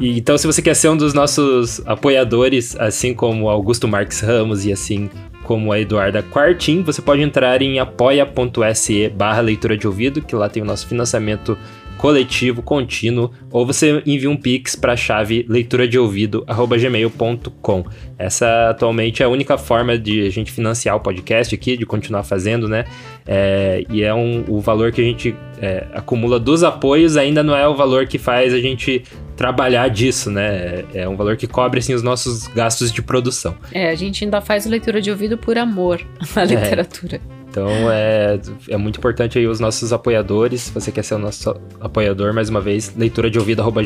E, 0.00 0.18
então, 0.18 0.36
se 0.36 0.46
você 0.46 0.60
quer 0.60 0.74
ser 0.74 0.88
um 0.88 0.96
dos 0.96 1.14
nossos 1.14 1.80
apoiadores, 1.86 2.76
assim 2.78 3.14
como 3.14 3.44
o 3.44 3.48
Augusto 3.48 3.86
Marques 3.86 4.20
Ramos 4.20 4.64
e 4.64 4.72
assim 4.72 5.08
como 5.44 5.72
a 5.72 5.78
Eduarda 5.78 6.22
Quartim, 6.22 6.82
você 6.82 7.00
pode 7.02 7.22
entrar 7.22 7.60
em 7.62 7.78
apoia.se 7.78 9.08
barra 9.10 9.40
leitura 9.40 9.76
de 9.76 9.86
ouvido, 9.86 10.22
que 10.22 10.34
lá 10.34 10.48
tem 10.48 10.62
o 10.62 10.66
nosso 10.66 10.86
financiamento 10.86 11.56
coletivo, 11.98 12.62
contínuo, 12.62 13.30
ou 13.50 13.66
você 13.66 14.02
envia 14.04 14.30
um 14.30 14.36
pix 14.36 14.76
para 14.76 14.92
a 14.92 14.96
chave 14.96 15.44
leitura 15.48 15.88
de 15.88 15.98
ouvido@gmail.com. 15.98 17.84
Essa 18.18 18.70
atualmente 18.70 19.22
é 19.22 19.26
a 19.26 19.28
única 19.28 19.56
forma 19.56 19.98
de 19.98 20.26
a 20.26 20.30
gente 20.30 20.52
financiar 20.52 20.96
o 20.96 21.00
podcast 21.00 21.54
aqui, 21.54 21.76
de 21.76 21.86
continuar 21.86 22.22
fazendo, 22.22 22.68
né? 22.68 22.84
É, 23.26 23.84
e 23.90 24.02
é 24.02 24.14
um, 24.14 24.44
o 24.48 24.60
valor 24.60 24.92
que 24.92 25.00
a 25.00 25.04
gente 25.04 25.34
é, 25.60 25.86
acumula 25.94 26.38
dos 26.38 26.62
apoios 26.62 27.16
ainda 27.16 27.42
não 27.42 27.56
é 27.56 27.66
o 27.66 27.74
valor 27.74 28.06
que 28.06 28.18
faz 28.18 28.52
a 28.52 28.58
gente 28.58 29.02
trabalhar 29.36 29.88
disso, 29.88 30.30
né? 30.30 30.84
É, 30.94 31.02
é 31.02 31.08
um 31.08 31.16
valor 31.16 31.36
que 31.36 31.46
cobre 31.46 31.80
assim 31.80 31.94
os 31.94 32.02
nossos 32.02 32.46
gastos 32.48 32.92
de 32.92 33.02
produção. 33.02 33.56
É, 33.72 33.90
a 33.90 33.94
gente 33.94 34.24
ainda 34.24 34.40
faz 34.40 34.66
leitura 34.66 35.00
de 35.00 35.10
ouvido 35.10 35.36
por 35.36 35.58
amor 35.58 36.00
à 36.36 36.44
literatura. 36.44 37.20
Então 37.54 37.68
é, 37.88 38.40
é 38.68 38.76
muito 38.76 38.98
importante 38.98 39.38
aí 39.38 39.46
os 39.46 39.60
nossos 39.60 39.92
apoiadores. 39.92 40.62
Se 40.62 40.72
você 40.72 40.90
quer 40.90 41.04
ser 41.04 41.14
o 41.14 41.20
nosso 41.20 41.54
apoiador, 41.80 42.34
mais 42.34 42.48
uma 42.48 42.60
vez, 42.60 42.92
leitura 42.96 43.30
de 43.30 43.38
ouvido 43.38 43.62
arroba, 43.62 43.80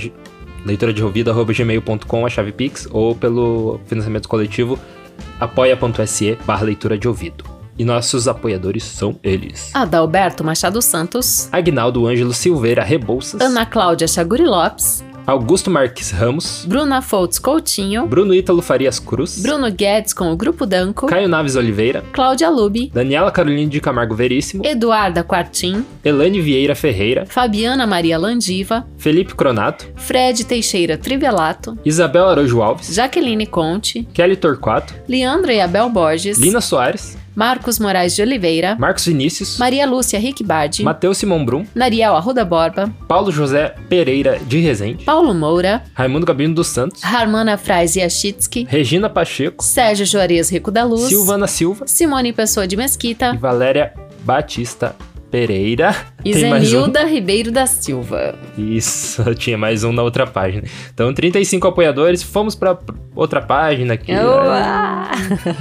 leitura 0.64 0.90
de 0.90 1.04
ouvido 1.04 1.30
arroba 1.30 1.52
gmail.com, 1.52 2.24
a 2.24 2.30
chave 2.30 2.50
Pix, 2.50 2.88
ou 2.90 3.14
pelo 3.14 3.78
financiamento 3.84 4.26
coletivo 4.26 4.78
apoia.se 5.38 6.38
barra 6.46 6.64
leitura 6.64 6.96
de 6.96 7.06
ouvido. 7.06 7.44
E 7.78 7.84
nossos 7.84 8.26
apoiadores 8.26 8.84
são 8.84 9.20
eles. 9.22 9.70
Adalberto 9.74 10.42
Machado 10.42 10.80
Santos, 10.80 11.48
Agnaldo 11.52 12.06
Ângelo 12.06 12.32
Silveira 12.32 12.82
Rebouças, 12.82 13.38
Ana 13.38 13.66
Cláudia 13.66 14.08
Chaguri 14.08 14.46
Lopes, 14.46 15.04
Augusto 15.28 15.70
Marques 15.70 16.10
Ramos, 16.10 16.64
Bruna 16.66 17.02
Foltz 17.02 17.38
Coutinho, 17.38 18.06
Bruno 18.06 18.32
Ítalo 18.32 18.62
Farias 18.62 18.98
Cruz, 18.98 19.38
Bruno 19.42 19.70
Guedes 19.70 20.14
com 20.14 20.32
o 20.32 20.34
Grupo 20.34 20.64
Danco, 20.64 21.06
Caio 21.06 21.28
Naves 21.28 21.54
Oliveira, 21.54 22.02
Cláudia 22.14 22.48
Lubi, 22.48 22.90
Daniela 22.94 23.30
Carolina 23.30 23.70
de 23.70 23.78
Camargo 23.78 24.14
Veríssimo, 24.14 24.64
Eduarda 24.64 25.22
Quartim, 25.22 25.84
Elaine 26.02 26.40
Vieira 26.40 26.74
Ferreira, 26.74 27.26
Fabiana 27.26 27.86
Maria 27.86 28.16
Landiva, 28.16 28.86
Felipe 28.96 29.34
Cronato, 29.34 29.84
Fred 29.96 30.44
Teixeira 30.44 30.96
Trivelato, 30.96 31.76
Isabel 31.84 32.26
Araújo 32.26 32.62
Alves, 32.62 32.94
Jaqueline 32.94 33.44
Conte, 33.44 34.08
Kelly 34.14 34.34
Torquato, 34.34 34.94
Leandra 35.06 35.52
e 35.52 35.60
Abel 35.60 35.90
Borges, 35.90 36.38
Lina 36.38 36.62
Soares, 36.62 37.18
Marcos 37.38 37.78
Moraes 37.78 38.16
de 38.16 38.22
Oliveira, 38.22 38.74
Marcos 38.80 39.06
Vinícius, 39.06 39.58
Maria 39.58 39.86
Lúcia 39.86 40.18
Rickbardi, 40.18 40.82
Matheus 40.82 41.18
Simão 41.18 41.44
Brum, 41.44 41.64
Nariel 41.72 42.16
Arruda 42.16 42.44
Borba, 42.44 42.92
Paulo 43.06 43.30
José 43.30 43.76
Pereira 43.88 44.40
de 44.40 44.58
Resende, 44.58 45.04
Paulo 45.04 45.32
Moura, 45.32 45.84
Raimundo 45.94 46.26
Gabino 46.26 46.52
dos 46.52 46.66
Santos, 46.66 47.04
Harmana 47.04 47.56
Frais 47.56 47.94
Yachitsky, 47.94 48.66
Regina 48.68 49.08
Pacheco, 49.08 49.62
Sérgio 49.62 50.04
Juarez 50.04 50.50
Rico 50.50 50.72
da 50.72 50.82
Luz, 50.82 51.02
Silvana 51.02 51.46
Silva 51.46 51.86
Simone 51.86 52.32
Pessoa 52.32 52.66
de 52.66 52.74
e 52.74 52.78
Mesquita 52.78 53.34
Valéria 53.34 53.94
Batista 54.24 54.96
Pereira. 55.30 55.94
e 56.24 56.34
mais 56.46 56.72
um? 56.72 56.80
Zenilda 56.80 57.04
Ribeiro 57.04 57.50
da 57.52 57.66
Silva. 57.66 58.34
Isso, 58.56 59.22
tinha 59.36 59.58
mais 59.58 59.84
um 59.84 59.92
na 59.92 60.02
outra 60.02 60.26
página. 60.26 60.64
Então, 60.92 61.12
35 61.12 61.68
apoiadores, 61.68 62.22
fomos 62.22 62.54
pra 62.54 62.78
outra 63.14 63.40
página 63.42 63.94
aqui. 63.94 64.12
Uá! 64.12 65.10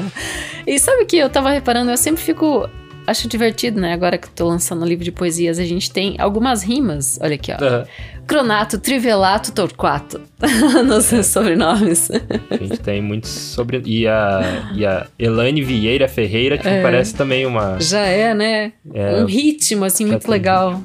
e 0.65 0.79
sabe 0.79 1.03
o 1.03 1.05
que 1.05 1.17
eu 1.17 1.29
tava 1.29 1.51
reparando? 1.51 1.91
Eu 1.91 1.97
sempre 1.97 2.21
fico. 2.21 2.69
Acho 3.07 3.27
divertido, 3.29 3.79
né? 3.79 3.93
Agora 3.93 4.17
que 4.17 4.27
eu 4.27 4.31
tô 4.35 4.47
lançando 4.49 4.81
o 4.81 4.85
livro 4.85 5.03
de 5.05 5.13
poesias, 5.13 5.57
a 5.59 5.63
gente 5.63 5.89
tem 5.89 6.15
algumas 6.19 6.61
rimas. 6.61 7.17
Olha 7.21 7.35
aqui, 7.35 7.53
ó. 7.53 7.55
Aham. 7.63 7.85
Cronato, 8.27 8.77
Trivelato, 8.77 9.53
Torquato. 9.53 10.19
Nos 10.85 11.13
É. 11.13 11.23
sobrenomes. 11.23 12.09
A 12.49 12.57
gente 12.57 12.77
tem 12.79 13.01
muitos 13.01 13.29
sobre. 13.29 13.81
E 13.85 14.05
a, 14.05 14.69
e 14.75 14.85
a 14.85 15.07
Elaine 15.17 15.63
Vieira 15.63 16.09
Ferreira, 16.09 16.57
tipo, 16.57 16.67
É. 16.67 16.81
parece 16.81 17.15
também 17.15 17.45
uma. 17.45 17.79
Já 17.79 18.01
é, 18.01 18.33
né? 18.33 18.73
É, 18.93 19.21
um 19.21 19.25
ritmo, 19.25 19.85
assim, 19.85 20.03
já 20.03 20.11
muito 20.11 20.23
tem 20.23 20.31
legal. 20.31 20.81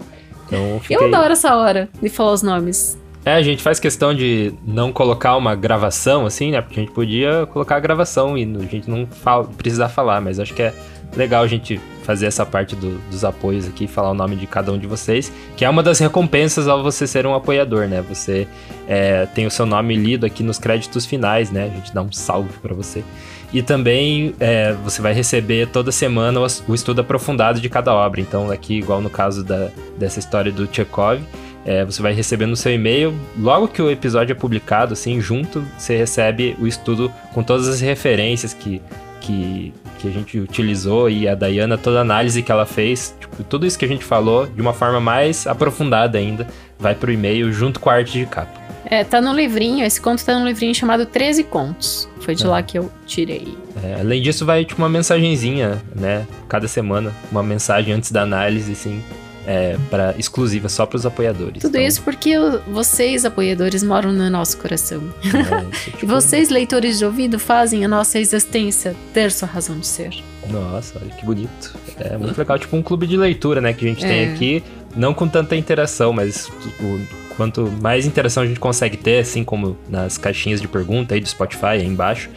Então, 0.46 0.74
Eu 0.74 0.80
fiquei... 0.80 0.96
adoro 1.08 1.32
essa 1.32 1.56
hora 1.56 1.88
de 2.00 2.08
falar 2.08 2.32
os 2.32 2.42
nomes. 2.42 2.96
É, 3.24 3.34
a 3.34 3.42
gente 3.42 3.62
faz 3.62 3.78
questão 3.80 4.14
de 4.14 4.52
não 4.66 4.92
colocar 4.92 5.36
uma 5.36 5.54
gravação, 5.54 6.26
assim, 6.26 6.50
né? 6.52 6.60
Porque 6.60 6.78
a 6.78 6.82
gente 6.84 6.92
podia 6.92 7.46
colocar 7.46 7.76
a 7.76 7.80
gravação 7.80 8.36
e 8.38 8.42
a 8.42 8.66
gente 8.70 8.88
não 8.90 9.06
fala, 9.06 9.44
precisar 9.44 9.88
falar, 9.88 10.20
mas 10.20 10.38
acho 10.40 10.52
que 10.54 10.62
é 10.62 10.72
legal 11.16 11.42
a 11.42 11.46
gente 11.46 11.80
fazer 12.02 12.26
essa 12.26 12.44
parte 12.44 12.74
do- 12.74 12.98
dos 13.10 13.24
apoios 13.24 13.66
aqui, 13.68 13.86
falar 13.86 14.10
o 14.10 14.14
nome 14.14 14.34
de 14.34 14.46
cada 14.46 14.72
um 14.72 14.78
de 14.78 14.86
vocês, 14.86 15.32
que 15.56 15.64
é 15.64 15.70
uma 15.70 15.82
das 15.82 15.98
recompensas 15.98 16.66
ao 16.66 16.82
você 16.82 17.06
ser 17.06 17.26
um 17.26 17.34
apoiador, 17.34 17.86
né? 17.86 18.02
Você 18.08 18.48
é, 18.88 19.26
tem 19.26 19.46
o 19.46 19.50
seu 19.50 19.64
nome 19.64 19.94
lido 19.94 20.26
aqui 20.26 20.42
nos 20.42 20.58
créditos 20.58 21.06
finais, 21.06 21.50
né? 21.50 21.70
A 21.72 21.76
gente 21.76 21.94
dá 21.94 22.02
um 22.02 22.10
salve 22.10 22.50
pra 22.60 22.74
você. 22.74 23.04
E 23.52 23.62
também 23.62 24.34
é, 24.40 24.72
você 24.84 25.02
vai 25.02 25.12
receber 25.12 25.68
toda 25.68 25.92
semana 25.92 26.40
o, 26.40 26.74
estudo 26.74 27.02
aprofundado 27.02 27.60
de 27.60 27.68
cada 27.68 27.94
obra. 27.94 28.20
Então, 28.20 28.50
aqui, 28.50 28.78
igual 28.78 29.00
no 29.00 29.10
caso 29.10 29.44
da, 29.44 29.68
dessa 29.98 30.18
história 30.18 30.50
do 30.50 30.66
Chekhov, 30.72 31.20
é, 31.64 31.84
você 31.84 32.02
vai 32.02 32.12
receber 32.12 32.46
no 32.46 32.56
seu 32.56 32.72
e-mail, 32.72 33.14
logo 33.38 33.68
que 33.68 33.80
o 33.80 33.90
episódio 33.90 34.32
é 34.32 34.34
publicado, 34.34 34.94
assim, 34.94 35.20
junto, 35.20 35.64
você 35.78 35.96
recebe 35.96 36.56
o 36.58 36.66
estudo 36.66 37.12
com 37.32 37.42
todas 37.42 37.68
as 37.68 37.80
referências 37.80 38.52
que, 38.52 38.82
que, 39.20 39.72
que 40.02 40.08
a 40.08 40.10
gente 40.10 40.38
utilizou 40.38 41.08
e 41.08 41.28
a 41.28 41.34
Dayana, 41.34 41.78
toda 41.78 41.98
a 41.98 42.02
análise 42.02 42.42
que 42.42 42.50
ela 42.52 42.66
fez, 42.66 43.14
tipo, 43.20 43.42
tudo 43.44 43.64
isso 43.64 43.78
que 43.78 43.84
a 43.84 43.88
gente 43.88 44.04
falou, 44.04 44.46
de 44.46 44.60
uma 44.60 44.72
forma 44.74 45.00
mais 45.00 45.46
aprofundada 45.46 46.18
ainda, 46.18 46.46
vai 46.78 46.94
pro 46.94 47.12
e-mail 47.12 47.52
junto 47.52 47.78
com 47.80 47.88
a 47.88 47.94
arte 47.94 48.18
de 48.18 48.26
capa. 48.26 48.60
É, 48.84 49.04
tá 49.04 49.20
no 49.22 49.32
livrinho, 49.32 49.86
esse 49.86 50.00
conto 50.00 50.22
tá 50.24 50.38
no 50.38 50.44
livrinho 50.46 50.74
chamado 50.74 51.06
13 51.06 51.44
Contos. 51.44 52.08
Foi 52.20 52.34
de 52.34 52.44
É. 52.44 52.48
lá 52.48 52.62
que 52.62 52.78
eu 52.78 52.90
tirei. 53.06 53.56
É, 53.82 54.00
além 54.00 54.20
disso, 54.20 54.44
vai 54.44 54.64
tipo 54.64 54.82
uma 54.82 54.88
mensagenzinha, 54.88 55.80
né? 55.94 56.26
Cada 56.48 56.68
semana, 56.68 57.12
uma 57.30 57.42
mensagem 57.42 57.94
antes 57.94 58.10
da 58.12 58.22
análise, 58.22 58.72
assim. 58.72 59.02
É, 59.46 59.76
para 59.90 60.14
exclusiva 60.18 60.68
só 60.68 60.86
para 60.86 60.96
os 60.96 61.06
apoiadores. 61.06 61.62
Tudo 61.62 61.76
então, 61.76 61.80
isso 61.86 62.02
porque 62.02 62.34
vocês, 62.70 63.24
apoiadores, 63.24 63.82
moram 63.82 64.12
no 64.12 64.28
nosso 64.30 64.56
coração. 64.58 65.02
É, 65.24 65.28
isso, 65.76 65.88
E 65.88 65.90
tipo, 65.98 66.06
vocês, 66.06 66.48
leitores 66.48 66.98
de 66.98 67.04
ouvido, 67.04 67.38
fazem 67.38 67.84
a 67.84 67.88
nossa 67.88 68.18
existência 68.18 68.94
ter 69.12 69.30
sua 69.32 69.48
razão 69.48 69.78
de 69.78 69.86
ser. 69.86 70.10
Nossa, 70.50 70.98
olha 71.00 71.14
que 71.14 71.24
bonito. 71.24 71.74
É 71.98 72.16
muito 72.16 72.36
legal, 72.36 72.58
tipo 72.58 72.76
um 72.76 72.82
clube 72.82 73.06
de 73.06 73.16
leitura, 73.16 73.60
né, 73.60 73.72
que 73.72 73.84
a 73.84 73.88
gente 73.88 74.04
É. 74.04 74.08
tem 74.08 74.32
aqui, 74.32 74.62
não 74.96 75.14
com 75.14 75.28
tanta 75.28 75.54
interação, 75.56 76.12
mas 76.12 76.48
o, 76.80 77.00
quanto 77.36 77.70
mais 77.80 78.06
interação 78.06 78.42
a 78.42 78.46
gente 78.46 78.60
consegue 78.60 78.96
ter, 78.96 79.20
assim 79.20 79.44
como 79.44 79.76
nas 79.88 80.18
caixinhas 80.18 80.60
de 80.60 80.68
pergunta 80.68 81.14
aí 81.14 81.20
do 81.20 81.28
Spotify 81.28 81.66
aí 81.66 81.86
embaixo, 81.86 82.28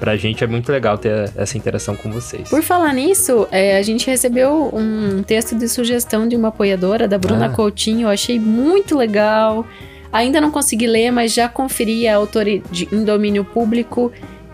pra 0.00 0.16
gente 0.16 0.42
é 0.44 0.46
muito 0.46 0.70
legal 0.70 0.98
ter 0.98 1.30
essa 1.36 1.56
interação 1.56 1.94
com 1.96 2.10
vocês. 2.10 2.48
Por 2.48 2.62
falar 2.62 2.92
nisso, 2.92 3.46
é, 3.50 3.76
a 3.78 3.82
gente 3.82 4.06
recebeu 4.08 4.70
um 4.72 5.22
texto 5.22 5.54
de 5.56 5.68
sugestão 5.68 6.26
de 6.28 6.36
uma 6.36 6.48
apoiadora, 6.48 7.06
da 7.08 7.18
Bruna 7.18 7.46
Ah. 7.46 7.50
Coutinho. 7.50 8.02
Eu 8.06 8.10
achei 8.10 8.38
muito 8.38 8.96
legal. 8.96 9.66
Ainda 10.12 10.40
não 10.40 10.50
consegui 10.50 10.86
ler, 10.86 11.10
mas 11.10 11.32
já 11.34 11.48
conferi 11.48 12.06
a 12.06 12.16
autora 12.16 12.58
de, 12.70 12.88
em 12.92 13.04
domínio 13.04 13.44
público. 13.44 14.12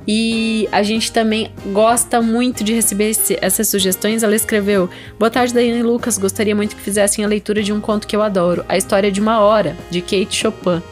E 0.08 0.66
a 0.72 0.82
gente 0.82 1.12
também 1.12 1.50
gosta 1.72 2.20
muito 2.22 2.64
de 2.64 2.72
receber 2.72 3.10
esse- 3.10 3.38
essas 3.40 3.68
sugestões. 3.68 4.22
Ela 4.22 4.34
escreveu: 4.34 4.88
Boa 5.18 5.30
tarde, 5.30 5.52
Daiane 5.52 5.80
e 5.80 5.82
Lucas. 5.82 6.16
Gostaria 6.16 6.56
muito 6.56 6.74
que 6.74 6.80
fizessem 6.82 7.24
a 7.24 7.28
leitura 7.28 7.62
de 7.62 7.72
um 7.72 7.80
conto 7.80 8.06
que 8.06 8.16
eu 8.16 8.22
adoro, 8.22 8.64
A 8.68 8.76
História 8.78 9.12
de 9.12 9.20
uma 9.20 9.40
Hora, 9.40 9.76
de 9.90 10.00
Kate 10.00 10.34
Chopin. 10.34 10.82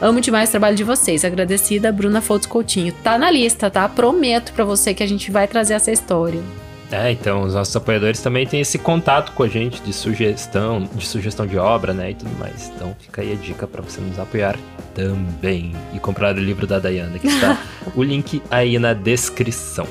Amo 0.00 0.20
demais 0.20 0.48
o 0.48 0.52
trabalho 0.52 0.76
de 0.76 0.84
vocês. 0.84 1.24
Agradecida, 1.24 1.90
Bruna 1.90 2.20
Fotos 2.20 2.46
Coutinho. 2.46 2.92
Tá 3.02 3.16
na 3.18 3.30
lista, 3.30 3.70
tá? 3.70 3.88
Prometo 3.88 4.52
pra 4.52 4.64
você 4.64 4.92
que 4.92 5.02
a 5.02 5.06
gente 5.06 5.30
vai 5.30 5.48
trazer 5.48 5.74
essa 5.74 5.90
história. 5.90 6.42
É, 6.90 7.10
então 7.10 7.42
os 7.42 7.54
nossos 7.54 7.74
apoiadores 7.74 8.20
também 8.20 8.46
têm 8.46 8.60
esse 8.60 8.78
contato 8.78 9.32
com 9.32 9.42
a 9.42 9.48
gente 9.48 9.82
de 9.82 9.92
sugestão, 9.92 10.88
de 10.94 11.04
sugestão 11.04 11.44
de 11.44 11.58
obra, 11.58 11.92
né, 11.92 12.12
e 12.12 12.14
tudo 12.14 12.30
mais. 12.38 12.70
Então 12.74 12.94
fica 13.00 13.22
aí 13.22 13.32
a 13.32 13.34
dica 13.34 13.66
pra 13.66 13.82
você 13.82 14.00
nos 14.00 14.18
apoiar 14.18 14.56
também 14.94 15.74
e 15.92 15.98
comprar 15.98 16.34
o 16.36 16.38
livro 16.38 16.64
da 16.66 16.78
Dayana, 16.78 17.18
que 17.18 17.26
está 17.26 17.58
o 17.96 18.02
link 18.02 18.40
aí 18.50 18.78
na 18.78 18.92
descrição. 18.92 19.86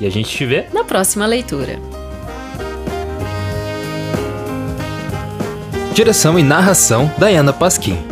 E 0.00 0.06
a 0.06 0.10
gente 0.10 0.28
te 0.28 0.44
vê 0.44 0.66
Na 0.72 0.84
próxima 0.84 1.24
leitura. 1.26 1.78
Direção 5.94 6.38
e 6.38 6.42
narração, 6.42 7.10
Dayana 7.18 7.52
Pasquim. 7.52 8.11